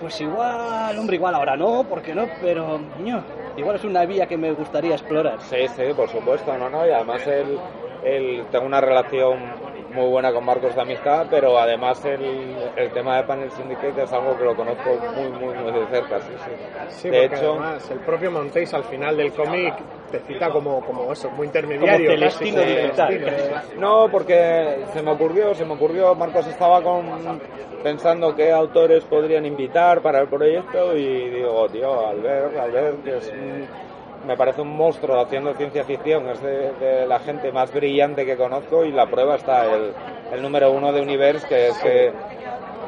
pues 0.00 0.20
igual, 0.20 0.98
hombre, 0.98 1.16
igual 1.16 1.34
ahora 1.34 1.56
no, 1.56 1.84
porque 1.88 2.14
no, 2.14 2.26
pero 2.40 2.78
ño, 3.02 3.22
igual 3.56 3.76
es 3.76 3.84
una 3.84 4.04
vía 4.06 4.26
que 4.26 4.38
me 4.38 4.52
gustaría 4.52 4.94
explorar? 4.94 5.40
Sí, 5.40 5.68
sí, 5.68 5.92
por 5.94 6.08
supuesto, 6.08 6.56
no, 6.56 6.70
no, 6.70 6.86
y 6.86 6.90
además 6.90 7.26
el, 7.26 7.62
el- 8.00 8.48
tengo 8.50 8.64
una 8.66 8.80
relación 8.80 9.60
muy 9.92 10.08
buena 10.08 10.32
con 10.32 10.44
Marcos 10.44 10.74
de 10.74 10.80
amistad, 10.82 11.26
pero 11.30 11.58
además 11.58 12.04
el, 12.04 12.56
el 12.76 12.90
tema 12.92 13.16
de 13.18 13.24
Panel 13.24 13.50
Syndicate 13.50 14.02
es 14.02 14.12
algo 14.12 14.36
que 14.38 14.44
lo 14.44 14.56
conozco 14.56 14.90
muy, 15.16 15.30
muy, 15.32 15.54
muy 15.54 15.72
de 15.72 15.86
cerca, 15.88 16.20
sí, 16.20 16.32
sí. 16.44 16.50
Sí, 16.88 17.10
de 17.10 17.24
hecho, 17.26 17.52
además 17.52 17.90
el 17.90 17.98
propio 18.00 18.30
Montéis 18.30 18.72
al 18.74 18.84
final 18.84 19.16
del 19.16 19.32
cómic 19.32 19.74
te 20.10 20.20
cita 20.20 20.50
como, 20.50 20.80
como 20.84 21.12
eso, 21.12 21.30
muy 21.30 21.46
intermediario. 21.46 22.10
Como 22.10 22.20
casi, 22.30 22.44
digital. 22.82 23.12
Eh. 23.14 23.52
No, 23.78 24.08
porque 24.10 24.84
se 24.92 25.02
me 25.02 25.10
ocurrió, 25.10 25.54
se 25.54 25.64
me 25.64 25.74
ocurrió, 25.74 26.14
Marcos 26.14 26.46
estaba 26.46 26.82
con, 26.82 27.40
pensando 27.82 28.34
qué 28.34 28.50
autores 28.52 29.04
podrían 29.04 29.44
invitar 29.46 30.00
para 30.02 30.20
el 30.20 30.28
proyecto 30.28 30.96
y 30.96 31.30
digo, 31.30 31.68
tío, 31.68 32.06
Albert, 32.08 32.56
Albert, 32.58 33.04
que 33.04 33.16
es 33.18 33.32
un- 33.32 33.91
me 34.26 34.36
parece 34.36 34.62
un 34.62 34.76
monstruo 34.76 35.20
haciendo 35.20 35.54
ciencia 35.54 35.84
ficción, 35.84 36.28
es 36.28 36.40
de, 36.42 37.06
la 37.06 37.18
gente 37.20 37.52
más 37.52 37.72
brillante 37.72 38.24
que 38.24 38.36
conozco 38.36 38.84
y 38.84 38.92
la 38.92 39.06
prueba 39.06 39.36
está 39.36 39.64
el, 39.74 39.92
el 40.32 40.42
número 40.42 40.70
uno 40.72 40.92
de 40.92 41.00
Universe, 41.00 41.46
que 41.46 41.68
es 41.68 41.78
que, 41.78 42.12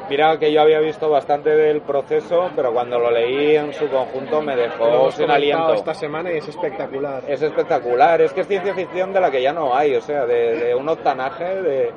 mira 0.09 0.39
que 0.39 0.53
yo 0.53 0.61
había 0.63 0.81
visto 0.81 1.09
bastante 1.11 1.51
del 1.51 1.81
proceso, 1.83 2.51
pero 2.55 2.73
cuando 2.73 2.99
lo 2.99 3.11
leí 3.11 3.57
en 3.57 3.73
su 3.73 3.89
conjunto 3.89 4.43
me 4.43 4.57
dejó 4.57 5.11
sin 5.11 5.31
aliento. 5.31 5.75
esta 5.75 5.95
semana 5.95 6.33
y 6.33 6.39
es 6.39 6.49
espectacular. 6.49 7.23
Es 7.27 7.43
espectacular, 7.43 8.21
es 8.21 8.33
que 8.33 8.43
es 8.43 8.47
ciencia 8.49 8.75
ficción 8.75 9.13
de 9.13 9.21
la 9.21 9.31
que 9.31 9.43
ya 9.43 9.53
no 9.53 9.75
hay, 9.75 9.95
o 9.95 10.01
sea, 10.01 10.27
de, 10.27 10.57
de 10.57 10.75
un 10.75 10.89
octanaje, 10.89 11.45
de... 11.63 11.93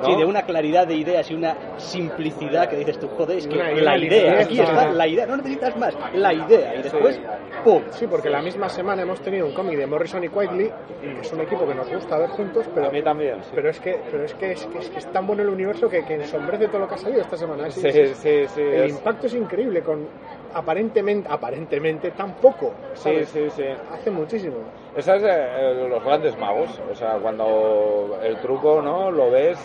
¿no? 0.00 0.04
Sí, 0.06 0.16
de 0.16 0.24
una 0.24 0.42
claridad 0.42 0.86
de 0.86 0.94
ideas 0.94 1.30
y 1.30 1.34
una 1.34 1.56
simplicidad 1.76 2.68
que 2.68 2.76
dices 2.76 2.98
tú, 2.98 3.08
joder, 3.16 3.38
es 3.38 3.46
que 3.46 3.54
Una- 3.54 3.72
y 3.72 3.80
la 3.80 3.98
idea, 3.98 4.40
aquí 4.40 4.60
está 4.60 4.90
la 4.92 5.06
idea, 5.06 5.26
no 5.26 5.36
necesitas 5.36 5.76
más, 5.76 5.94
la 6.14 6.32
idea, 6.32 6.74
y 6.74 6.82
después, 6.82 7.20
¡pum! 7.64 7.82
Sí, 7.90 8.06
porque 8.06 8.30
la 8.30 8.40
misma 8.42 8.68
semana 8.68 9.02
hemos 9.02 9.20
tenido 9.20 9.46
un 9.46 9.54
cómic 9.54 9.76
de 9.78 9.86
Morrison 9.86 10.24
y 10.24 10.28
Quietly, 10.28 10.70
que 11.00 11.20
es 11.20 11.32
un 11.32 11.40
equipo 11.40 11.66
que 11.66 11.74
nos 11.74 11.88
gusta 11.88 12.18
ver 12.18 12.30
juntos, 12.30 12.66
pero 12.74 12.88
A 12.88 12.90
mí 12.90 13.02
también, 13.02 13.42
sí. 13.44 13.50
pero 13.54 13.70
es 13.70 13.78
que 13.80 14.00
pero 14.10 14.24
es 14.24 14.34
que 14.34 14.52
es, 14.52 14.66
que 14.66 14.78
es, 14.78 14.90
que 14.90 14.98
es 14.98 15.06
tan 15.12 15.26
bueno 15.26 15.42
el 15.42 15.48
universo 15.50 15.88
que, 15.88 16.04
que 16.04 16.14
ensombrece 16.14 16.68
todo 16.68 16.80
lo 16.80 16.88
que 16.88 16.94
ha 16.94 16.98
salido 16.98 17.22
esta 17.22 17.36
semana. 17.36 17.51
Sí, 17.70 17.90
sí, 18.14 18.46
sí. 18.48 18.60
el 18.60 18.84
es- 18.84 18.90
impacto 18.92 19.26
es 19.26 19.34
increíble 19.34 19.82
con 19.82 20.06
aparentemente 20.54 21.28
aparentemente 21.30 22.10
tan 22.10 22.32
poco. 22.34 22.72
Sí, 22.94 23.02
¿sabes? 23.04 23.28
sí, 23.30 23.48
sí. 23.50 23.64
Hace 23.92 24.10
muchísimo. 24.10 24.56
Esa 24.96 25.16
es 25.16 25.22
eh, 25.24 25.86
los 25.88 26.04
grandes 26.04 26.36
magos. 26.36 26.80
O 26.90 26.94
sea, 26.94 27.14
cuando 27.18 28.18
el 28.22 28.36
truco, 28.38 28.82
¿no? 28.82 29.10
Lo 29.10 29.30
ves 29.30 29.58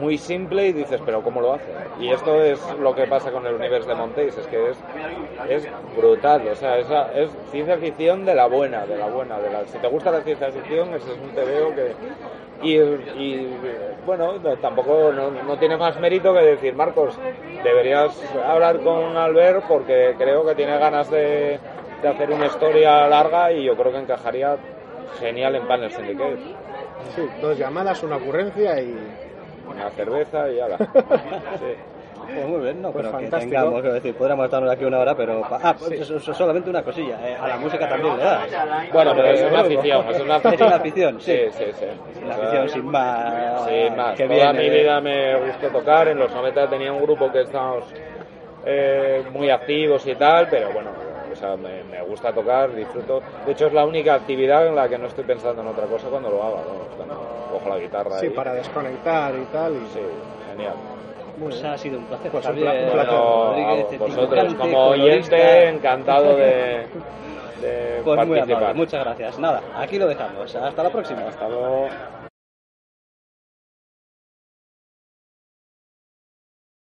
muy 0.00 0.18
simple 0.18 0.68
y 0.68 0.72
dices, 0.72 1.00
pero 1.04 1.22
¿cómo 1.22 1.40
lo 1.40 1.54
hace? 1.54 1.64
Y 2.00 2.10
esto 2.10 2.42
es 2.42 2.60
lo 2.78 2.94
que 2.94 3.06
pasa 3.06 3.30
con 3.32 3.46
el 3.46 3.54
universo 3.54 3.88
de 3.88 3.94
Montéis, 3.96 4.36
es 4.36 4.46
que 4.46 4.70
es, 4.70 4.78
es 5.48 5.68
brutal. 5.96 6.46
O 6.48 6.54
sea, 6.54 6.78
es, 6.78 6.86
es 7.16 7.30
ciencia 7.50 7.76
ficción 7.78 8.24
de 8.24 8.34
la 8.34 8.46
buena, 8.46 8.86
de 8.86 8.96
la 8.96 9.06
buena. 9.06 9.38
De 9.40 9.50
la, 9.50 9.66
si 9.66 9.78
te 9.78 9.88
gusta 9.88 10.10
la 10.10 10.20
ciencia 10.20 10.50
ficción, 10.52 10.88
ese 10.94 11.12
es 11.12 11.18
un 11.18 11.30
TVO 11.34 11.74
que... 11.74 11.94
Y, 12.60 12.76
bueno, 14.04 14.32
no- 14.38 14.56
tampoco 14.56 15.12
no, 15.12 15.30
no 15.30 15.56
tiene 15.58 15.76
más 15.76 15.98
mérito 16.00 16.32
que 16.34 16.40
decir, 16.40 16.74
Marcos, 16.74 17.16
deberías 17.62 18.10
hablar 18.46 18.80
con 18.80 19.16
Albert 19.16 19.64
porque 19.68 20.14
creo 20.18 20.44
que 20.44 20.54
tiene 20.56 20.76
ganas 20.78 21.08
de, 21.10 21.58
de 22.02 22.08
hacer 22.08 22.30
una 22.32 22.46
historia 22.46 23.06
larga 23.06 23.52
y 23.52 23.64
yo 23.64 23.76
creo 23.76 23.92
que 23.92 23.98
encajaría 23.98 24.56
genial 25.20 25.54
en 25.54 25.66
Panel 25.68 25.90
Syndicate. 25.90 26.38
Sí, 27.14 27.22
dos 27.40 27.56
llamadas, 27.56 28.02
una 28.02 28.16
ocurrencia 28.16 28.80
y 28.80 28.96
Una 29.70 29.90
cerveza 29.90 30.50
y 30.50 30.60
ala. 30.60 30.76
Sí. 31.58 32.34
Pues 32.34 32.46
muy 32.46 32.60
bien, 32.60 32.82
no, 32.82 32.92
Pues 32.92 33.06
pero 33.06 33.16
que 33.18 33.22
fantástico. 33.24 33.50
tengamos, 33.54 33.80
quiero 33.80 33.94
decir, 33.94 34.14
podríamos 34.14 34.44
estarnos 34.44 34.70
aquí 34.70 34.84
una 34.84 34.98
hora, 34.98 35.14
pero... 35.16 35.40
pa- 35.48 35.60
Ah, 35.62 35.74
pues 35.78 36.06
solamente 36.36 36.68
una 36.68 36.82
cosilla, 36.82 37.16
eh, 37.26 37.34
a 37.40 37.48
la 37.48 37.56
música 37.56 37.88
también 37.88 38.18
le 38.18 38.22
das. 38.22 38.50
Bueno, 38.92 39.12
pero 39.16 39.28
es 39.28 39.42
una 39.50 39.60
afición, 39.60 40.04
es 40.10 40.20
una 40.20 40.34
afición. 40.36 40.54
Es 40.54 40.60
una 40.60 40.76
afición, 40.76 41.20
sí. 41.22 41.32
Sí, 41.32 41.50
sí, 41.52 41.64
sí. 41.72 41.84
O 41.86 42.26
sea, 42.26 42.34
afición 42.34 42.68
sin 42.68 42.84
más... 42.90 43.64
Sin 43.66 43.96
más. 43.96 44.14
que 44.14 44.26
Toda 44.28 44.52
viene 44.52 44.68
mi 44.68 44.76
vida 44.78 45.00
me 45.00 45.36
gustó 45.46 45.68
tocar. 45.68 46.08
En 46.08 46.18
los 46.18 46.30
90 46.34 46.68
tenía 46.68 46.92
un 46.92 47.00
grupo 47.02 47.32
que 47.32 47.40
estábamos 47.42 47.84
eh, 48.66 49.22
muy 49.32 49.48
activos 49.48 50.06
y 50.06 50.14
tal, 50.14 50.48
pero 50.50 50.70
bueno, 50.72 50.90
o 51.32 51.36
sea, 51.36 51.56
me, 51.56 51.84
me 51.84 52.02
gusta 52.02 52.32
tocar, 52.32 52.74
disfruto. 52.74 53.22
De 53.46 53.52
hecho, 53.52 53.66
es 53.66 53.72
la 53.72 53.84
única 53.84 54.14
actividad 54.14 54.66
en 54.66 54.74
la 54.74 54.88
que 54.88 54.98
no 54.98 55.06
estoy 55.06 55.24
pensando 55.24 55.62
en 55.62 55.68
otra 55.68 55.86
cosa 55.86 56.08
cuando 56.08 56.30
lo 56.30 56.42
hago. 56.42 56.56
¿no? 56.56 56.96
Cuando 56.96 57.48
cojo 57.52 57.68
la 57.68 57.78
guitarra 57.78 58.18
sí, 58.18 58.30
para 58.30 58.54
desconectar 58.54 59.34
y 59.34 59.44
tal. 59.52 59.74
Y, 59.74 59.88
Sí, 59.88 60.00
genial. 60.50 60.74
Pues 61.40 61.62
ha 61.62 61.78
sido 61.78 61.98
un 61.98 62.04
placer, 62.06 62.30
Pues 62.32 62.46
un 62.46 62.56
placer. 62.56 62.90
Bueno, 62.92 63.54
vosotros 63.98 64.54
como 64.54 64.86
oyente, 64.88 65.68
encantado 65.68 66.36
de, 66.36 66.86
de 67.60 68.00
Pues 68.04 68.26
muy 68.26 68.38
amable, 68.40 68.74
muchas 68.74 69.04
gracias. 69.04 69.38
Nada, 69.38 69.62
aquí 69.76 69.98
lo 69.98 70.08
dejamos. 70.08 70.54
Hasta 70.54 70.82
la 70.82 70.90
próxima. 70.90 71.22
Hasta 71.28 71.48
luego. 71.48 71.88